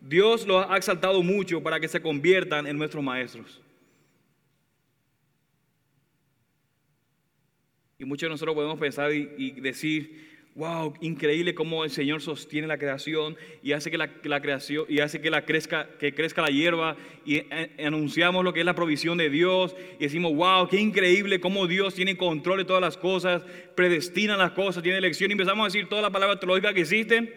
[0.00, 3.62] Dios los ha exaltado mucho para que se conviertan en nuestros maestros.
[7.98, 12.78] Y muchos de nosotros podemos pensar y, decir, wow, increíble cómo el Señor sostiene la
[12.78, 16.96] creación y hace que la, creación y hace que la crezca, que crezca la hierba
[17.24, 21.40] y eh, anunciamos lo que es la provisión de Dios y decimos, wow, qué increíble
[21.40, 23.42] cómo Dios tiene control de todas las cosas,
[23.74, 27.34] predestina las cosas, tiene elección y empezamos a decir todas las palabras teológicas que existen.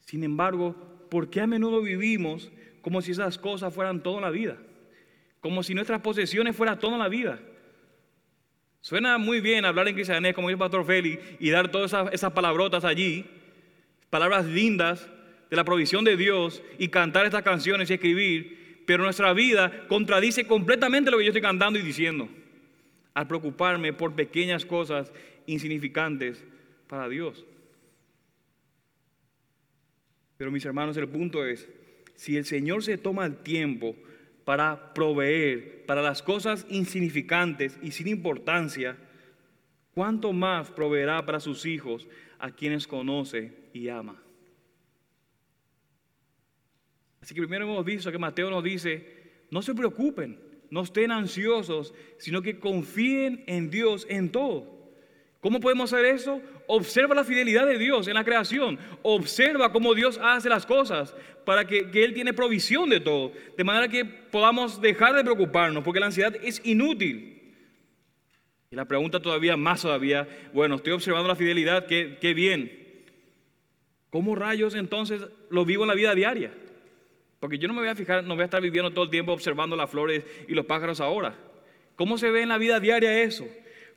[0.00, 0.76] Sin embargo,
[1.08, 4.58] ¿por qué a menudo vivimos como si esas cosas fueran toda la vida?
[5.40, 7.40] Como si nuestras posesiones fueran toda la vida.
[8.84, 12.32] Suena muy bien hablar en cristianés, como dice el pastor Félix, y dar todas esas,
[12.34, 13.24] palabrotas allí,
[14.10, 15.08] palabras lindas
[15.48, 20.46] de la provisión de Dios, y cantar estas canciones y escribir, pero nuestra vida contradice
[20.46, 22.28] completamente lo que yo estoy cantando y diciendo,
[23.14, 25.10] al preocuparme por pequeñas cosas
[25.46, 26.44] insignificantes
[26.86, 27.42] para Dios.
[30.36, 31.70] Pero mis hermanos, el punto es,
[32.16, 33.96] si el Señor se toma el tiempo
[34.44, 38.96] para proveer para las cosas insignificantes y sin importancia,
[39.94, 44.20] ¿cuánto más proveerá para sus hijos a quienes conoce y ama?
[47.20, 50.38] Así que primero hemos visto que Mateo nos dice, no se preocupen,
[50.70, 54.73] No estén ansiosos, sino que confíen en Dios en todo.
[55.44, 56.40] ¿Cómo podemos hacer eso?
[56.66, 58.78] Observa la fidelidad de Dios en la creación.
[59.02, 61.14] Observa cómo Dios hace las cosas
[61.44, 63.30] para que, Él tiene provisión de todo.
[63.54, 67.52] De manera que podamos dejar de preocuparnos, porque la ansiedad es inútil.
[68.70, 73.04] Y la pregunta todavía más todavía, bueno, estoy observando la fidelidad, qué, qué bien.
[74.08, 76.54] ¿Cómo rayos entonces lo vivo en la vida diaria?
[77.38, 79.32] Porque yo no me voy a fijar, no voy a estar viviendo todo el tiempo
[79.34, 81.36] observando las flores y los pájaros ahora.
[81.96, 83.46] ¿Cómo se ve en la vida diaria eso?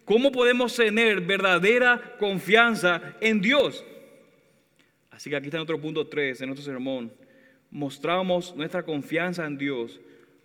[0.07, 3.83] ¿Cómo podemos tener verdadera confianza en Dios?
[5.11, 7.11] Así que aquí está otro punto 3 en nuestro sermón.
[7.69, 9.99] Mostramos nuestra confianza en Dios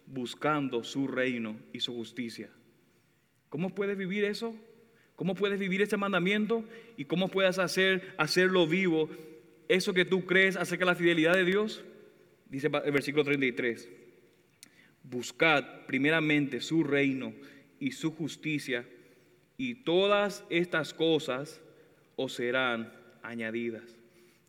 [0.04, 2.50] buscando su reino y su justicia.
[3.50, 4.52] ¿Cómo puedes vivir eso?
[5.14, 6.64] ¿Cómo puedes vivir este mandamiento?
[6.96, 9.10] ¿Y cómo puedes hacer, hacerlo vivo?
[9.68, 11.84] Eso que tú crees acerca de la fidelidad de Dios.
[12.50, 13.88] Dice el versículo 33.
[15.04, 17.32] Buscad primeramente su reino
[17.78, 18.84] y su justicia
[19.56, 21.60] y todas estas cosas
[22.16, 22.92] os serán
[23.22, 23.96] añadidas.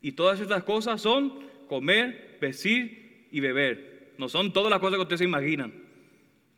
[0.01, 4.13] Y todas estas cosas son comer, vestir y beber.
[4.17, 5.73] No son todas las cosas que ustedes se imaginan.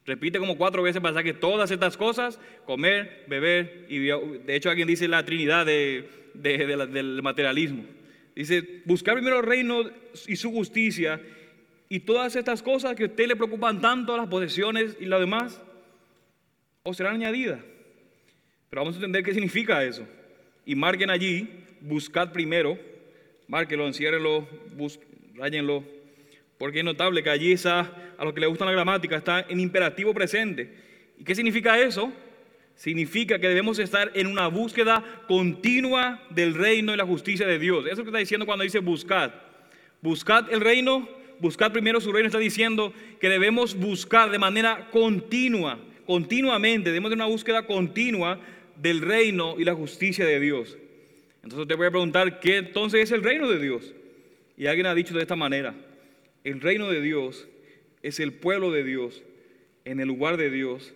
[0.06, 4.88] Repite como cuatro veces para que todas estas cosas, comer, beber y de hecho alguien
[4.88, 7.86] dice la trinidad del materialismo.
[8.36, 9.90] Dice, buscar primero el reino
[10.28, 11.22] y su justicia
[11.88, 15.62] y todas estas cosas que a usted le preocupan tanto, las posesiones y lo demás,
[16.84, 17.60] os serán añadidas.
[18.70, 20.08] Pero vamos a entender qué significa eso.
[20.66, 21.48] Y marquen allí,
[21.82, 22.78] buscad primero,
[23.48, 24.48] márquenlo, enciérrenlo,
[25.36, 25.84] rayenlo,
[26.58, 29.60] porque es notable que allí está, a los que le gusta la gramática, está en
[29.60, 30.74] imperativo presente.
[31.20, 32.12] ¿Y qué significa eso?
[32.76, 37.86] Significa que debemos estar en una búsqueda continua del reino y la justicia de Dios.
[37.86, 39.32] Eso es lo que está diciendo cuando dice buscad.
[40.02, 41.08] Buscad el reino,
[41.40, 42.28] buscad primero su reino.
[42.28, 46.90] Está diciendo que debemos buscar de manera continua, continuamente.
[46.90, 48.40] Debemos de una búsqueda continua
[48.76, 50.78] del reino y la justicia de Dios.
[51.44, 53.94] Entonces te voy a preguntar, ¿qué entonces es el reino de Dios?
[54.58, 55.76] Y alguien ha dicho de esta manera,
[56.44, 57.48] el reino de Dios
[58.02, 59.24] es el pueblo de Dios
[59.84, 60.94] en el lugar de Dios,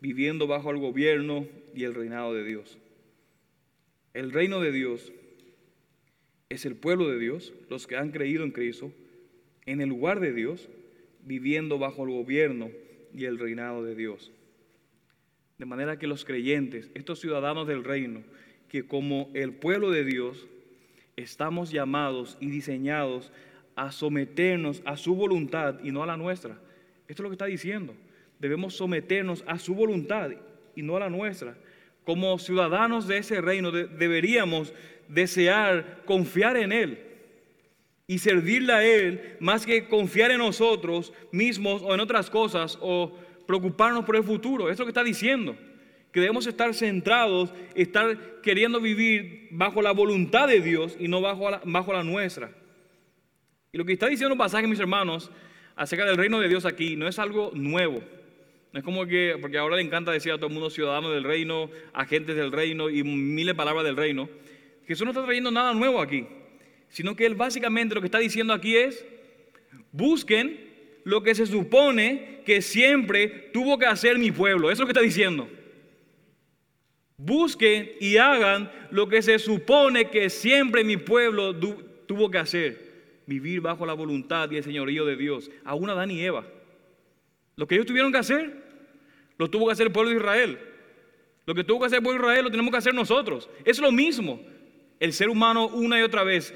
[0.00, 2.78] viviendo bajo el gobierno y el reinado de Dios.
[4.14, 5.12] El reino de Dios
[6.48, 8.92] es el pueblo de Dios, los que han creído en Cristo,
[9.66, 10.68] en el lugar de Dios,
[11.24, 12.70] viviendo bajo el gobierno
[13.14, 14.32] y el reinado de Dios.
[15.58, 18.22] De manera que los creyentes, estos ciudadanos del reino,
[18.68, 20.46] que como el pueblo de Dios,
[21.16, 23.32] estamos llamados y diseñados
[23.74, 26.60] a someternos a su voluntad y no a la nuestra.
[27.08, 27.92] Esto es lo que está diciendo.
[28.38, 30.30] Debemos someternos a su voluntad
[30.76, 31.56] y no a la nuestra.
[32.04, 34.72] Como ciudadanos de ese reino deberíamos
[35.08, 37.00] desear confiar en Él
[38.06, 43.18] y servirle a Él más que confiar en nosotros mismos o en otras cosas o
[43.48, 44.68] preocuparnos por el futuro.
[44.68, 45.56] Es lo que está diciendo.
[46.12, 51.50] Que debemos estar centrados, estar queriendo vivir bajo la voluntad de Dios y no bajo
[51.50, 52.50] la, bajo la nuestra.
[53.72, 55.30] Y lo que está diciendo un pasaje, mis hermanos,
[55.76, 58.02] acerca del reino de Dios aquí, no es algo nuevo.
[58.70, 61.24] No es como que, porque ahora le encanta decir a todo el mundo ciudadanos del
[61.24, 64.28] reino, agentes del reino y miles de palabras del reino.
[64.86, 66.26] Jesús no está trayendo nada nuevo aquí,
[66.90, 69.06] sino que Él básicamente lo que está diciendo aquí es,
[69.90, 70.67] busquen
[71.08, 74.70] lo que se supone que siempre tuvo que hacer mi pueblo.
[74.70, 75.48] Eso es lo que está diciendo.
[77.16, 81.56] Busquen y hagan lo que se supone que siempre mi pueblo
[82.04, 83.22] tuvo que hacer.
[83.24, 85.50] Vivir bajo la voluntad y el señorío de Dios.
[85.64, 86.44] Aún Adán y Eva.
[87.56, 88.62] Lo que ellos tuvieron que hacer,
[89.38, 90.58] lo tuvo que hacer el pueblo de Israel.
[91.46, 93.48] Lo que tuvo que hacer el pueblo de Israel lo tenemos que hacer nosotros.
[93.64, 94.42] Es lo mismo.
[95.00, 96.52] El ser humano una y otra vez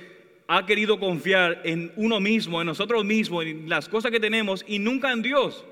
[0.54, 4.78] ha querido confiar en uno mismo, en nosotros mismos, en las cosas que tenemos y
[4.78, 5.64] nunca en Dios.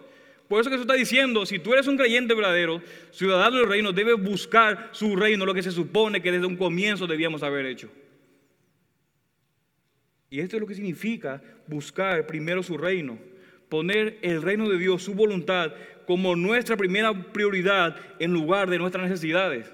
[0.48, 3.92] Por eso que se está diciendo, si tú eres un creyente verdadero, ciudadano del reino,
[3.92, 7.90] debes buscar su reino, lo que se supone que desde un comienzo debíamos haber hecho.
[10.30, 13.18] Y esto es lo que significa buscar primero su reino,
[13.68, 15.74] poner el reino de Dios, su voluntad,
[16.06, 19.70] como nuestra primera prioridad en lugar de nuestras necesidades.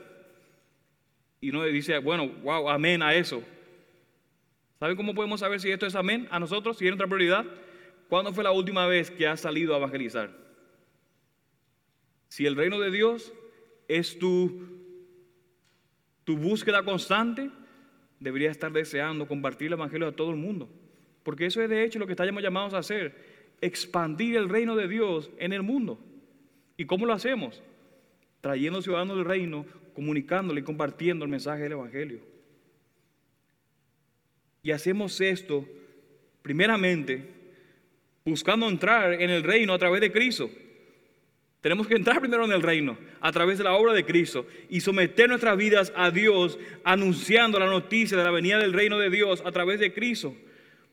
[1.40, 3.40] Y no dice, bueno, wow, amén a eso.
[4.78, 7.46] ¿Saben cómo podemos saber si esto es amén a nosotros, si es nuestra prioridad?
[8.08, 10.30] ¿Cuándo fue la última vez que has salido a evangelizar?
[12.28, 13.32] Si el reino de Dios
[13.88, 14.66] es tu,
[16.24, 17.50] tu búsqueda constante,
[18.20, 20.68] deberías estar deseando compartir el evangelio a todo el mundo.
[21.22, 23.14] Porque eso es de hecho lo que estamos llamados a hacer,
[23.60, 25.98] expandir el reino de Dios en el mundo.
[26.76, 27.62] ¿Y cómo lo hacemos?
[28.42, 29.64] Trayendo ciudadanos del reino,
[29.94, 32.35] comunicándole y compartiendo el mensaje del evangelio.
[34.66, 35.64] Y hacemos esto
[36.42, 37.22] primeramente
[38.24, 40.50] buscando entrar en el reino a través de Cristo.
[41.60, 44.80] Tenemos que entrar primero en el reino a través de la obra de Cristo y
[44.80, 49.40] someter nuestras vidas a Dios anunciando la noticia de la venida del reino de Dios
[49.46, 50.34] a través de Cristo.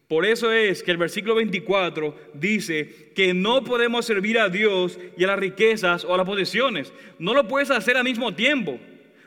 [0.08, 5.24] Por eso es que el versículo 24 dice que no podemos servir a Dios y
[5.24, 6.94] a las riquezas o a las posesiones.
[7.18, 8.80] No lo puedes hacer al mismo tiempo.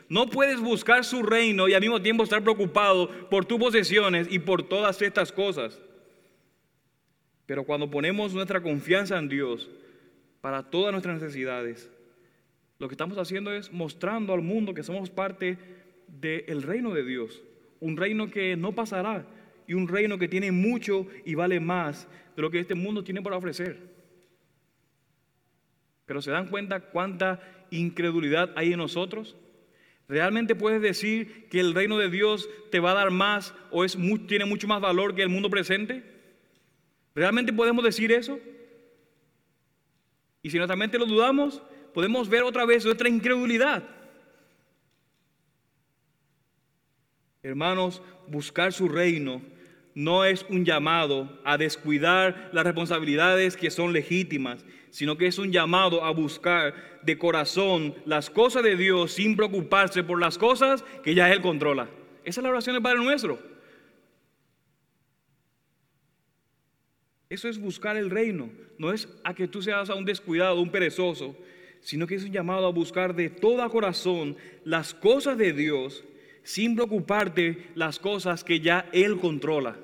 [0.09, 4.39] No puedes buscar su reino y al mismo tiempo estar preocupado por tus posesiones y
[4.39, 5.81] por todas estas cosas.
[7.45, 9.69] Pero cuando ponemos nuestra confianza en Dios
[10.41, 11.89] para todas nuestras necesidades,
[12.79, 15.57] lo que estamos haciendo es mostrando al mundo que somos parte
[16.07, 17.41] del reino de Dios.
[17.79, 19.25] Un reino que no pasará
[19.67, 23.21] y un reino que tiene mucho y vale más de lo que este mundo tiene
[23.21, 23.77] para ofrecer.
[26.05, 27.41] Pero ¿se dan cuenta cuánta
[27.71, 29.35] incredulidad hay en nosotros?
[30.07, 33.97] ¿Realmente puedes decir que el reino de Dios te va a dar más o es,
[34.27, 36.03] tiene mucho más valor que el mundo presente?
[37.13, 38.39] ¿Realmente podemos decir eso?
[40.41, 41.61] Y si nuestra mente lo dudamos,
[41.93, 43.83] podemos ver otra vez nuestra incredulidad.
[47.43, 49.41] Hermanos, buscar su reino
[49.93, 55.51] no es un llamado a descuidar las responsabilidades que son legítimas, sino que es un
[55.51, 61.15] llamado a buscar de corazón las cosas de Dios sin preocuparse por las cosas que
[61.15, 61.89] ya Él controla.
[62.23, 63.39] Esa es la oración del Padre nuestro.
[67.29, 68.49] Eso es buscar el reino.
[68.77, 71.35] No es a que tú seas a un descuidado, un perezoso,
[71.81, 76.03] sino que es un llamado a buscar de todo corazón las cosas de Dios
[76.43, 79.77] sin preocuparte las cosas que ya Él controla.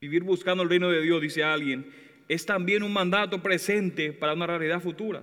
[0.00, 1.92] Vivir buscando el reino de Dios, dice alguien,
[2.30, 5.20] es también un mandato presente para una realidad futura.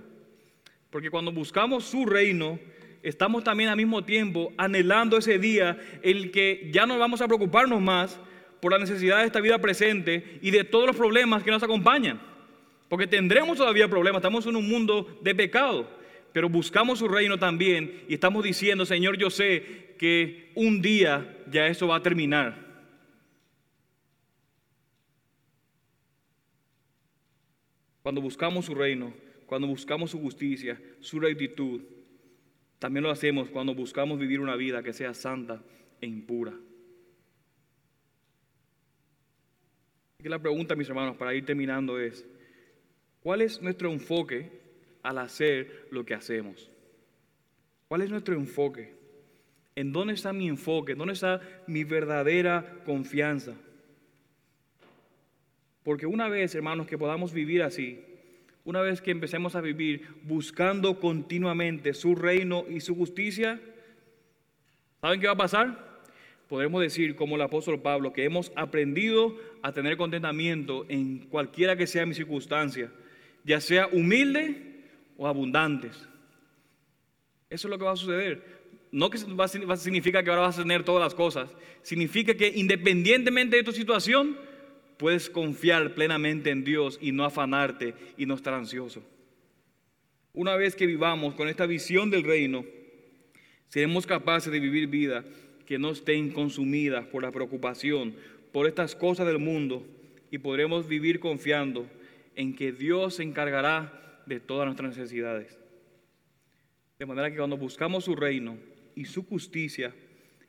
[0.90, 2.60] Porque cuando buscamos su reino,
[3.02, 7.26] estamos también al mismo tiempo anhelando ese día en el que ya no vamos a
[7.26, 8.20] preocuparnos más
[8.60, 12.20] por la necesidad de esta vida presente y de todos los problemas que nos acompañan.
[12.90, 15.88] Porque tendremos todavía problemas, estamos en un mundo de pecado,
[16.34, 21.68] pero buscamos su reino también y estamos diciendo, Señor, yo sé que un día ya
[21.68, 22.67] eso va a terminar.
[28.08, 29.12] Cuando buscamos su reino,
[29.44, 31.82] cuando buscamos su justicia, su rectitud,
[32.78, 35.62] también lo hacemos cuando buscamos vivir una vida que sea santa
[36.00, 36.54] e impura.
[40.24, 42.24] La pregunta, mis hermanos, para ir terminando es,
[43.20, 44.58] ¿cuál es nuestro enfoque
[45.02, 46.70] al hacer lo que hacemos?
[47.88, 48.94] ¿Cuál es nuestro enfoque?
[49.76, 50.94] ¿En dónde está mi enfoque?
[50.94, 53.54] ¿Dónde está mi verdadera confianza?
[55.88, 57.98] Porque una vez, hermanos, que podamos vivir así,
[58.66, 63.58] una vez que empecemos a vivir buscando continuamente su reino y su justicia,
[65.00, 66.02] ¿saben qué va a pasar?
[66.46, 71.86] Podremos decir, como el apóstol Pablo, que hemos aprendido a tener contentamiento en cualquiera que
[71.86, 72.92] sea mi circunstancia,
[73.42, 74.82] ya sea humilde
[75.16, 76.06] o abundantes.
[77.48, 78.42] Eso es lo que va a suceder.
[78.92, 81.48] No que va significa que ahora vas a tener todas las cosas,
[81.80, 84.36] significa que independientemente de tu situación,
[84.98, 89.02] puedes confiar plenamente en Dios y no afanarte y no estar ansioso.
[90.34, 92.64] Una vez que vivamos con esta visión del reino,
[93.68, 95.24] seremos capaces de vivir vida
[95.66, 98.14] que no estén consumidas por la preocupación,
[98.52, 99.86] por estas cosas del mundo,
[100.30, 101.88] y podremos vivir confiando
[102.34, 105.58] en que Dios se encargará de todas nuestras necesidades.
[106.98, 108.56] De manera que cuando buscamos su reino
[108.94, 109.94] y su justicia,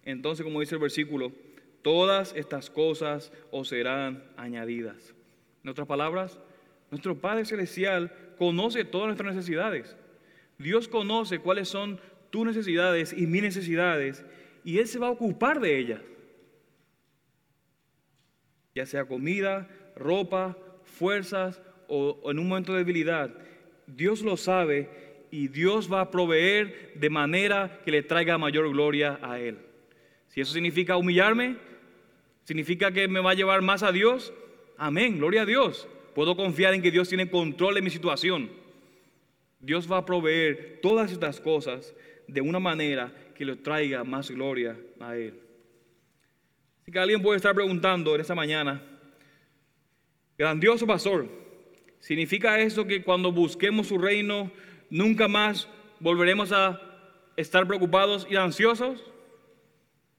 [0.03, 1.31] entonces, como dice el versículo,
[1.81, 5.13] Todas estas cosas os serán añadidas.
[5.63, 6.39] En otras palabras,
[6.91, 9.95] nuestro Padre Celestial conoce todas nuestras necesidades.
[10.57, 11.99] Dios conoce cuáles son
[12.29, 14.25] tus necesidades y mis necesidades
[14.63, 16.01] y Él se va a ocupar de ellas.
[18.75, 23.33] Ya sea comida, ropa, fuerzas o, en un momento de debilidad.
[23.87, 24.89] Dios lo sabe
[25.31, 29.57] y Dios va a proveer de manera que le traiga mayor gloria a Él.
[30.27, 31.57] Si eso significa humillarme,
[32.49, 34.33] ¿Significa que me va a llevar más a Dios?
[34.75, 35.87] Amén, gloria a Dios.
[36.15, 38.49] Puedo confiar en que Dios tiene control de mi situación.
[39.59, 41.93] Dios va a proveer todas estas cosas
[42.27, 45.39] de una manera que le traiga más gloria a Él.
[46.81, 48.81] Así que alguien puede estar preguntando en esta mañana,
[50.35, 51.27] grandioso pastor,
[51.99, 54.51] ¿significa eso que cuando busquemos su reino
[54.89, 55.69] nunca más
[55.99, 56.81] volveremos a
[57.37, 59.03] estar preocupados y ansiosos?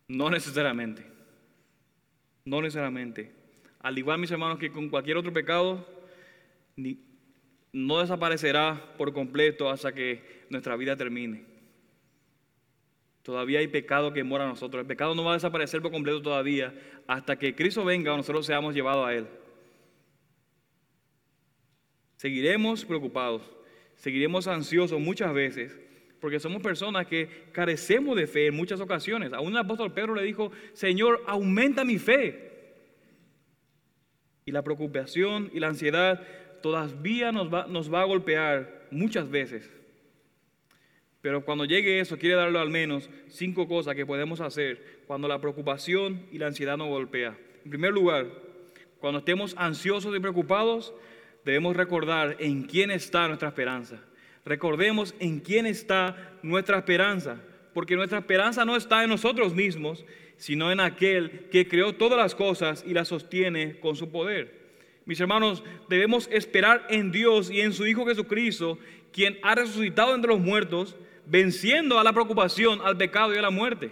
[0.06, 1.09] No necesariamente.
[2.44, 3.32] No necesariamente.
[3.80, 5.86] Al igual, mis hermanos, que con cualquier otro pecado,
[7.72, 11.44] no desaparecerá por completo hasta que nuestra vida termine.
[13.22, 14.80] Todavía hay pecado que mora a nosotros.
[14.80, 16.74] El pecado no va a desaparecer por completo todavía
[17.06, 19.26] hasta que Cristo venga o nosotros seamos llevados a Él.
[22.16, 23.42] Seguiremos preocupados,
[23.96, 25.78] seguiremos ansiosos muchas veces,
[26.20, 29.32] porque somos personas que carecemos de fe en muchas ocasiones.
[29.32, 32.50] Aún el apóstol Pedro le dijo, Señor, aumenta mi fe.
[34.44, 36.22] Y la preocupación y la ansiedad
[36.62, 39.70] todavía nos va, nos va a golpear muchas veces.
[41.22, 45.40] Pero cuando llegue eso, quiere darle al menos cinco cosas que podemos hacer cuando la
[45.40, 47.36] preocupación y la ansiedad nos golpea.
[47.64, 48.26] En primer lugar,
[48.98, 50.94] cuando estemos ansiosos y preocupados,
[51.44, 54.02] debemos recordar en quién está nuestra esperanza.
[54.44, 57.36] Recordemos en quién está nuestra esperanza,
[57.74, 60.04] porque nuestra esperanza no está en nosotros mismos,
[60.36, 64.58] sino en aquel que creó todas las cosas y las sostiene con su poder.
[65.04, 68.78] Mis hermanos, debemos esperar en Dios y en su Hijo Jesucristo,
[69.12, 73.50] quien ha resucitado entre los muertos, venciendo a la preocupación, al pecado y a la
[73.50, 73.90] muerte.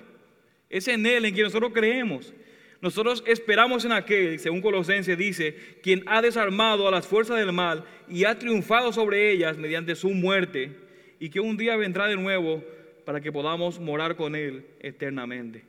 [0.71, 2.33] Es en Él en quien nosotros creemos.
[2.81, 7.85] Nosotros esperamos en aquel, según Colosenses dice, quien ha desarmado a las fuerzas del mal
[8.09, 10.77] y ha triunfado sobre ellas mediante su muerte,
[11.19, 12.63] y que un día vendrá de nuevo
[13.05, 15.65] para que podamos morar con Él eternamente.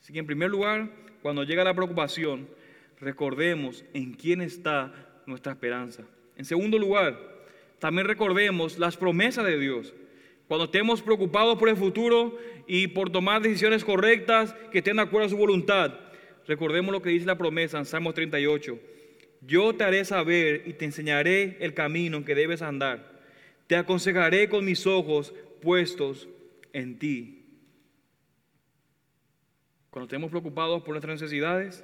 [0.00, 0.90] Así que en primer lugar,
[1.22, 2.48] cuando llega la preocupación,
[3.00, 4.92] recordemos en quién está
[5.24, 6.02] nuestra esperanza.
[6.36, 7.18] En segundo lugar,
[7.78, 9.94] también recordemos las promesas de Dios.
[10.52, 15.24] Cuando estemos preocupados por el futuro y por tomar decisiones correctas que estén de acuerdo
[15.24, 15.98] a su voluntad,
[16.46, 18.78] recordemos lo que dice la promesa en Salmos 38.
[19.40, 23.18] Yo te haré saber y te enseñaré el camino en que debes andar.
[23.66, 25.32] Te aconsejaré con mis ojos
[25.62, 26.28] puestos
[26.74, 27.46] en ti.
[29.88, 31.82] Cuando estemos preocupados por nuestras necesidades,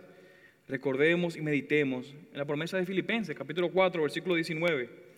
[0.68, 5.08] recordemos y meditemos en la promesa de Filipenses, capítulo 4, versículo 19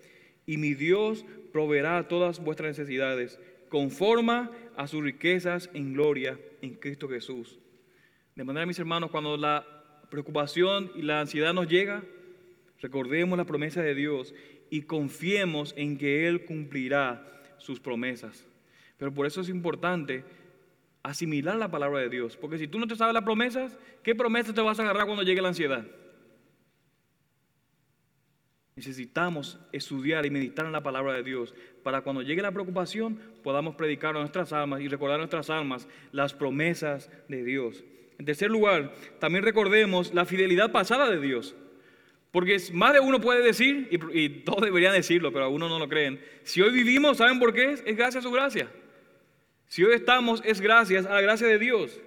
[0.46, 3.38] y mi Dios proveerá todas vuestras necesidades
[3.68, 7.58] conforme a sus riquezas en gloria en Cristo Jesús.
[8.34, 9.66] De manera, mis hermanos, cuando la
[10.10, 12.02] preocupación y la ansiedad nos llega,
[12.80, 14.34] recordemos la promesa de Dios
[14.70, 17.26] y confiemos en que Él cumplirá
[17.58, 18.46] sus promesas.
[18.96, 20.24] Pero por eso es importante
[21.02, 24.54] asimilar la palabra de Dios, porque si tú no te sabes las promesas, ¿qué promesas
[24.54, 25.86] te vas a agarrar cuando llegue la ansiedad?
[28.80, 33.74] Necesitamos estudiar y meditar en la palabra de Dios para cuando llegue la preocupación podamos
[33.74, 37.84] predicar a nuestras almas y recordar a nuestras almas las promesas de Dios.
[38.18, 41.54] En tercer lugar, también recordemos la fidelidad pasada de Dios.
[42.30, 46.18] Porque más de uno puede decir, y, todos deberían decirlo, pero algunos no lo creen,
[46.42, 47.72] si hoy vivimos, ¿saben por qué?
[47.84, 48.70] Es gracias a su gracia.
[49.66, 52.00] Si hoy estamos, es gracias a la gracia de Dios.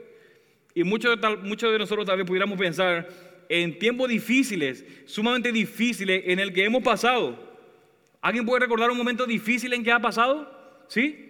[0.73, 3.07] Y muchos, muchos de nosotros también pudiéramos pensar,
[3.49, 7.37] en tiempos difíciles, sumamente difíciles en el que hemos pasado.
[8.21, 10.85] ¿Alguien puede recordar un momento difícil en que ha pasado?
[10.87, 11.29] ¿Sí?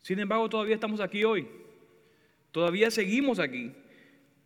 [0.00, 1.46] Sin embargo, todavía estamos aquí hoy.
[2.52, 3.72] Todavía seguimos aquí.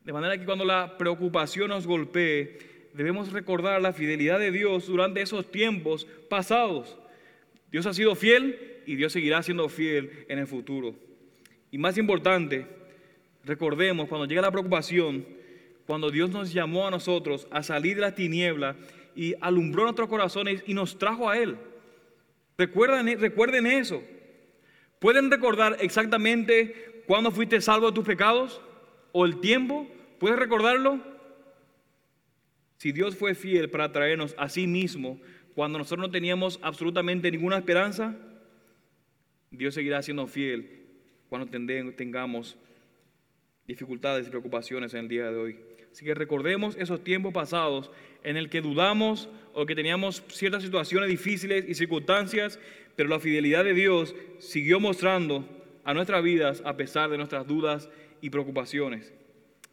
[0.05, 2.59] De manera que cuando la preocupación nos golpee,
[2.95, 6.99] debemos recordar la fidelidad de Dios durante esos tiempos pasados.
[7.71, 10.95] Dios ha sido fiel y Dios seguirá siendo fiel en el futuro.
[11.71, 12.67] Y más importante,
[13.45, 15.27] recordemos cuando llega la preocupación,
[15.89, 18.77] cuando Dios nos llamó a nosotros a salir de la tiniebla
[19.17, 21.57] y alumbró nuestros corazones y nos trajo a Él.
[22.59, 24.03] Recuerden, recuerden eso.
[24.99, 28.61] ¿Pueden recordar exactamente cuándo fuiste salvo de tus pecados?
[29.13, 29.89] ¿O el tiempo?
[30.19, 31.01] ¿Puedes recordarlo?
[32.77, 35.19] Si Dios fue fiel para traernos a sí mismo
[35.55, 38.15] cuando nosotros no teníamos absolutamente ninguna esperanza,
[39.51, 40.85] Dios seguirá siendo fiel
[41.31, 42.59] cuando tengamos
[43.67, 45.68] dificultades y preocupaciones en el día de hoy.
[45.93, 47.91] Así que recordemos esos tiempos pasados
[48.23, 52.59] en el que dudamos o que teníamos ciertas situaciones difíciles y circunstancias,
[52.95, 55.45] pero la fidelidad de Dios siguió mostrando
[55.85, 57.89] a nuestras vidas a pesar de nuestras dudas
[58.21, 59.13] y preocupaciones.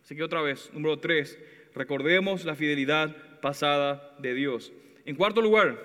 [0.04, 1.38] Así que otra vez, número tres,
[1.74, 4.72] recordemos la fidelidad pasada de Dios.
[5.06, 5.78] En cuarto lugar,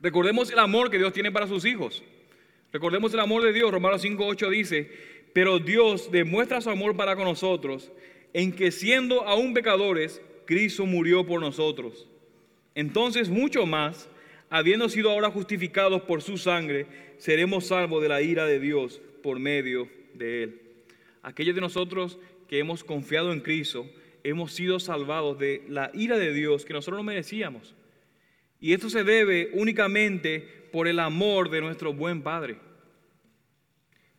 [0.00, 2.02] recordemos el amor que Dios tiene para sus hijos.
[2.72, 3.70] Recordemos el amor de Dios.
[3.70, 4.90] Romanos 5.8 dice,
[5.32, 7.90] pero Dios demuestra su amor para con nosotros
[8.32, 12.08] en que siendo aún pecadores, Cristo murió por nosotros.
[12.74, 14.08] Entonces, mucho más,
[14.50, 16.86] habiendo sido ahora justificados por su sangre,
[17.18, 20.60] seremos salvos de la ira de Dios por medio de él.
[21.22, 22.18] Aquellos de nosotros
[22.48, 23.86] que hemos confiado en Cristo,
[24.24, 27.74] hemos sido salvados de la ira de Dios que nosotros no merecíamos.
[28.60, 30.40] Y esto se debe únicamente
[30.72, 32.56] por el amor de nuestro buen Padre.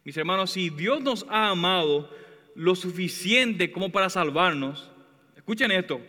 [0.04, 2.10] Mis hermanos, si Dios nos ha amado
[2.56, 4.92] lo suficiente como para salvarnos,
[5.36, 6.02] escuchen esto,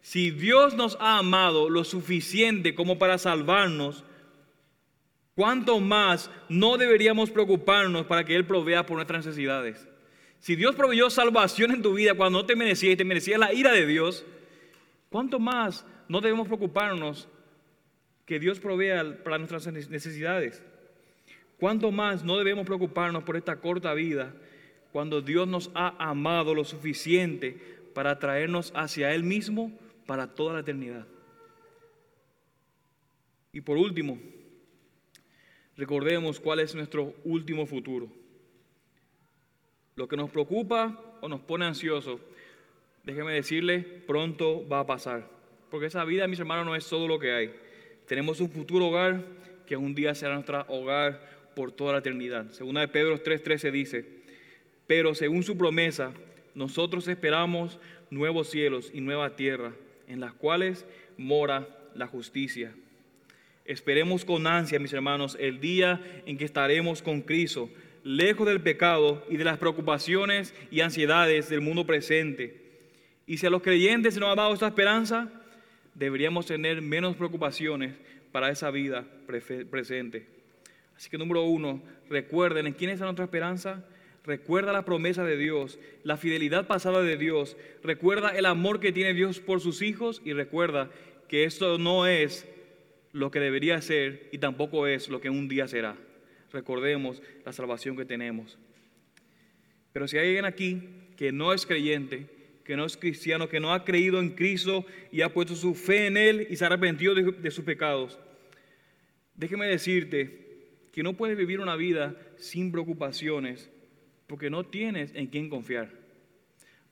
[0.00, 4.04] si Dios nos ha amado lo suficiente como para salvarnos,
[5.34, 9.88] ¿cuánto más no deberíamos preocuparnos para que Él provea por nuestras necesidades?
[10.38, 13.52] Si Dios proveyó salvación en tu vida cuando no te merecías y te merecías la
[13.52, 14.24] ira de Dios,
[15.10, 17.28] ¿cuánto más no debemos preocuparnos
[18.30, 20.62] que Dios provea para nuestras necesidades.
[21.58, 24.32] ¿Cuánto más no debemos preocuparnos por esta corta vida
[24.92, 27.58] cuando Dios nos ha amado lo suficiente
[27.94, 29.72] para traernos hacia Él mismo
[30.06, 31.06] para toda la eternidad?
[33.52, 34.18] Y por último,
[35.76, 38.08] recordemos cuál es nuestro último futuro.
[39.96, 42.20] Lo que nos preocupa o nos pone ansiosos,
[43.04, 45.28] déjeme decirle, pronto va a pasar.
[45.70, 47.54] Porque esa vida, mis hermanos, no es todo lo que hay.
[48.06, 49.24] Tenemos un futuro hogar
[49.66, 52.50] que un día será nuestro hogar por toda la eternidad.
[52.50, 54.19] Segunda de Pedro 3:13 dice,
[54.90, 56.10] pero según su promesa,
[56.52, 57.78] nosotros esperamos
[58.10, 59.72] nuevos cielos y nueva tierra,
[60.08, 60.84] en las cuales
[61.16, 62.74] mora la justicia.
[63.64, 67.70] Esperemos con ansia, mis hermanos, el día en que estaremos con Cristo,
[68.02, 72.60] lejos del pecado y de las preocupaciones y ansiedades del mundo presente.
[73.28, 75.30] Y si a los creyentes se nos ha dado esta esperanza,
[75.94, 77.94] deberíamos tener menos preocupaciones
[78.32, 79.06] para esa vida
[79.70, 80.26] presente.
[80.96, 83.84] Así que número uno, recuerden en quién está nuestra esperanza.
[84.24, 87.56] Recuerda la promesa de Dios, la fidelidad pasada de Dios.
[87.82, 90.90] Recuerda el amor que tiene Dios por sus hijos y recuerda
[91.28, 92.46] que esto no es
[93.12, 95.96] lo que debería ser y tampoco es lo que un día será.
[96.52, 98.58] Recordemos la salvación que tenemos.
[99.92, 100.82] Pero si hay alguien aquí
[101.16, 102.26] que no es creyente,
[102.64, 106.06] que no es cristiano, que no ha creído en Cristo y ha puesto su fe
[106.06, 108.18] en Él y se ha arrepentido de, sus pecados,
[109.34, 110.46] déjeme decirte
[110.92, 113.70] que no puedes vivir una vida sin preocupaciones
[114.30, 115.90] porque no tienes en quién confiar.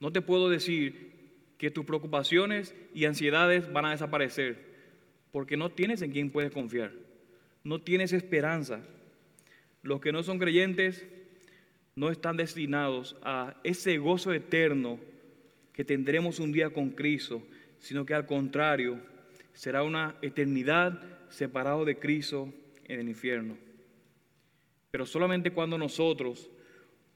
[0.01, 1.12] No te puedo decir
[1.57, 4.59] que tus preocupaciones y ansiedades van a desaparecer
[5.30, 6.91] porque no tienes en quién puedes confiar.
[7.62, 8.80] No tienes esperanza.
[9.82, 11.07] Los que no son creyentes
[11.95, 14.99] no están destinados a ese gozo eterno
[15.72, 17.41] que tendremos un día con Cristo,
[17.78, 19.01] sino que al contrario,
[19.53, 22.53] será una eternidad separado de Cristo
[22.89, 23.57] en el infierno.
[24.91, 26.51] Pero solamente cuando nosotros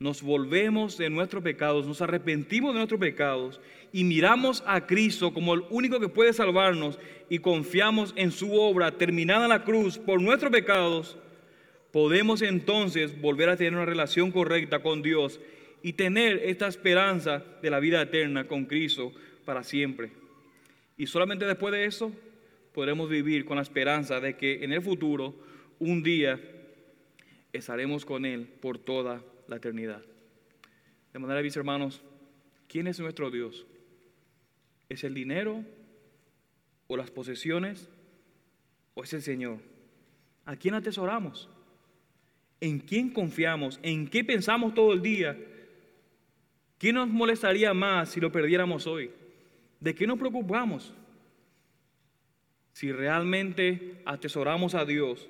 [0.02, 3.60] nos volvemos de nuestros pecados, nos arrepentimos de nuestros pecados
[3.92, 6.98] y miramos a Cristo como el único que puede salvarnos
[7.30, 11.16] y confiamos en su obra terminada en la cruz por nuestros pecados,
[11.92, 15.40] podemos entonces volver a tener una relación correcta con Dios
[15.84, 19.12] y tener esta esperanza de la vida eterna con Cristo
[19.44, 20.10] para siempre.
[20.96, 22.12] Y solamente después de eso
[22.74, 25.34] podremos vivir con la esperanza de que en el futuro,
[25.78, 26.40] un día,
[27.52, 29.22] estaremos con Él por toda
[29.52, 30.02] la eternidad.
[31.12, 32.02] De manera, mis hermanos,
[32.68, 33.66] ¿quién es nuestro Dios?
[34.88, 35.62] ¿Es el dinero
[36.86, 37.88] o las posesiones
[38.94, 39.58] o es el Señor?
[40.46, 41.50] ¿A quién atesoramos?
[42.60, 43.78] ¿En quién confiamos?
[43.82, 45.38] ¿En qué pensamos todo el día?
[46.78, 49.10] ¿Qué nos molestaría más si lo perdiéramos hoy?
[49.80, 50.94] ¿De qué nos preocupamos?
[52.72, 55.28] Si realmente atesoramos a Dios,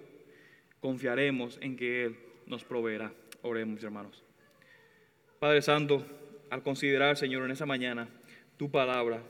[0.80, 2.16] confiaremos en que Él
[2.46, 3.12] nos proveerá.
[3.44, 4.22] Oremos, hermanos.
[5.40, 6.06] Padre Santo,
[6.48, 8.08] al considerar, Señor, en esa mañana
[8.56, 9.20] tu palabra,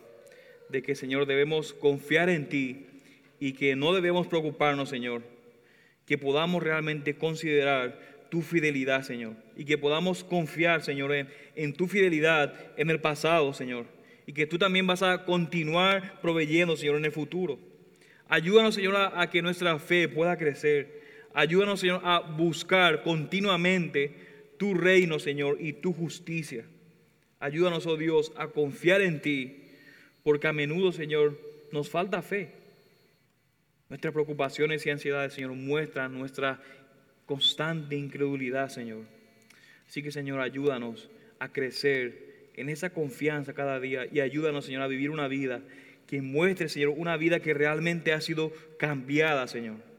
[0.69, 2.87] de que, Señor, debemos confiar en ti
[3.41, 5.23] y que no debemos preocuparnos, Señor,
[6.05, 7.99] que podamos realmente considerar
[8.31, 13.55] tu fidelidad, Señor, y que podamos confiar, Señor, en, en tu fidelidad en el pasado,
[13.55, 13.87] Señor,
[14.27, 17.59] y que tú también vas a continuar proveyendo, Señor, en el futuro.
[18.29, 21.02] Ayúdanos, Señor, a que nuestra fe pueda crecer
[21.35, 24.15] Ayúdanos, Señor, a buscar continuamente
[24.59, 26.65] tu reino, Señor, y tu justicia.
[27.41, 29.65] Ayúdanos, oh Dios, a confiar en ti,
[30.23, 31.39] porque a menudo, Señor,
[31.73, 32.53] nos falta fe.
[33.89, 36.63] Nuestras preocupaciones y ansiedades, Señor, muestran nuestra
[37.27, 39.01] constante incredulidad, Señor.
[39.89, 44.87] Así que, Señor, ayúdanos a crecer en esa confianza cada día y ayúdanos, Señor, a
[44.87, 45.63] vivir una vida
[46.07, 49.92] que muestre, Señor, una vida que realmente ha sido cambiada, Señor.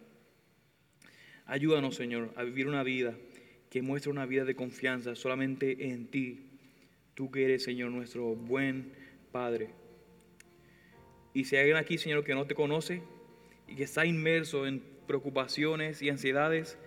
[1.45, 3.15] Ayúdanos, Señor, a vivir una vida
[3.69, 6.45] que muestre una vida de confianza solamente en ti.
[7.15, 8.93] Tú que eres, Señor, nuestro buen
[9.31, 9.71] Padre.
[11.33, 13.01] Y si hay alguien aquí, Señor, que no te conoce
[13.67, 16.77] y que está inmerso en preocupaciones y ansiedades,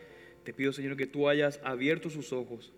[0.44, 2.72] te pido, Señor, que tú hayas abierto sus ojos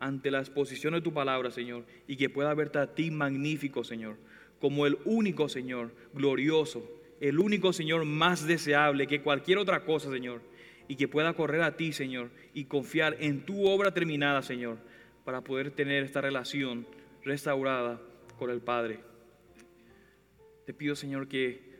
[0.00, 4.16] ante la exposición de tu palabra, Señor, y que pueda verte a ti magnífico, Señor,
[4.58, 6.88] como el único, Señor, glorioso,
[7.20, 10.53] el único, Señor, más deseable que cualquier otra cosa, Señor
[10.88, 14.78] y que pueda correr a ti, Señor, y confiar en tu obra terminada, Señor,
[15.24, 16.86] para poder tener esta relación
[17.24, 18.00] restaurada
[18.38, 19.00] con el Padre.
[20.66, 21.74] Te pido, Señor, que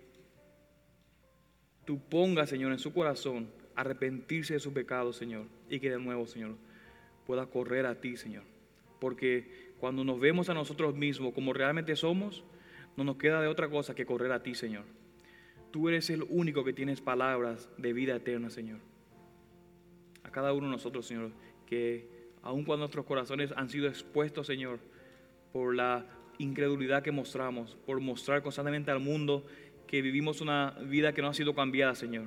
[1.85, 6.27] tú pongas, Señor, en su corazón arrepentirse de su pecado, Señor, y que de nuevo,
[6.27, 6.57] Señor,
[7.27, 8.45] pueda correr a ti, Señor.
[9.01, 12.45] Porque cuando nos vemos a nosotros mismos como realmente somos,
[12.97, 14.85] no nos queda de otra cosa que correr a ti, Señor.
[15.73, 18.79] tú eres el único que tienes palabras de vida eterna, Señor.
[20.25, 21.31] A cada uno de nosotros, Señor,
[21.67, 22.09] que
[22.43, 24.81] aun cuando nuestros corazones han sido expuestos, Señor,
[25.53, 26.05] por la
[26.39, 29.45] incredulidad que mostramos, por mostrar constantemente al mundo
[29.87, 32.27] que vivimos una vida que no ha sido cambiada, Señor.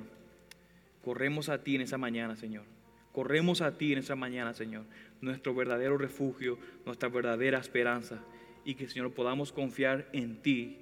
[1.04, 2.64] Corremos a ti en esa mañana, Señor.
[3.12, 4.84] Corremos a ti en esa mañana, Señor.
[5.20, 8.22] Nuestro verdadero refugio, nuestra verdadera esperanza.
[8.64, 10.78] Y que, Señor, podamos confiar en ti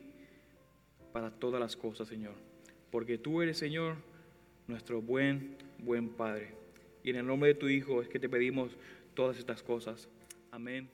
[1.13, 2.35] para todas las cosas, Señor.
[2.91, 3.97] Porque tú eres, Señor,
[4.67, 6.66] nuestro buen, buen Padre.
[7.07, 8.77] Y en el nombre de tu Hijo es que te pedimos
[9.15, 10.09] todas estas cosas.
[10.51, 10.89] Amén.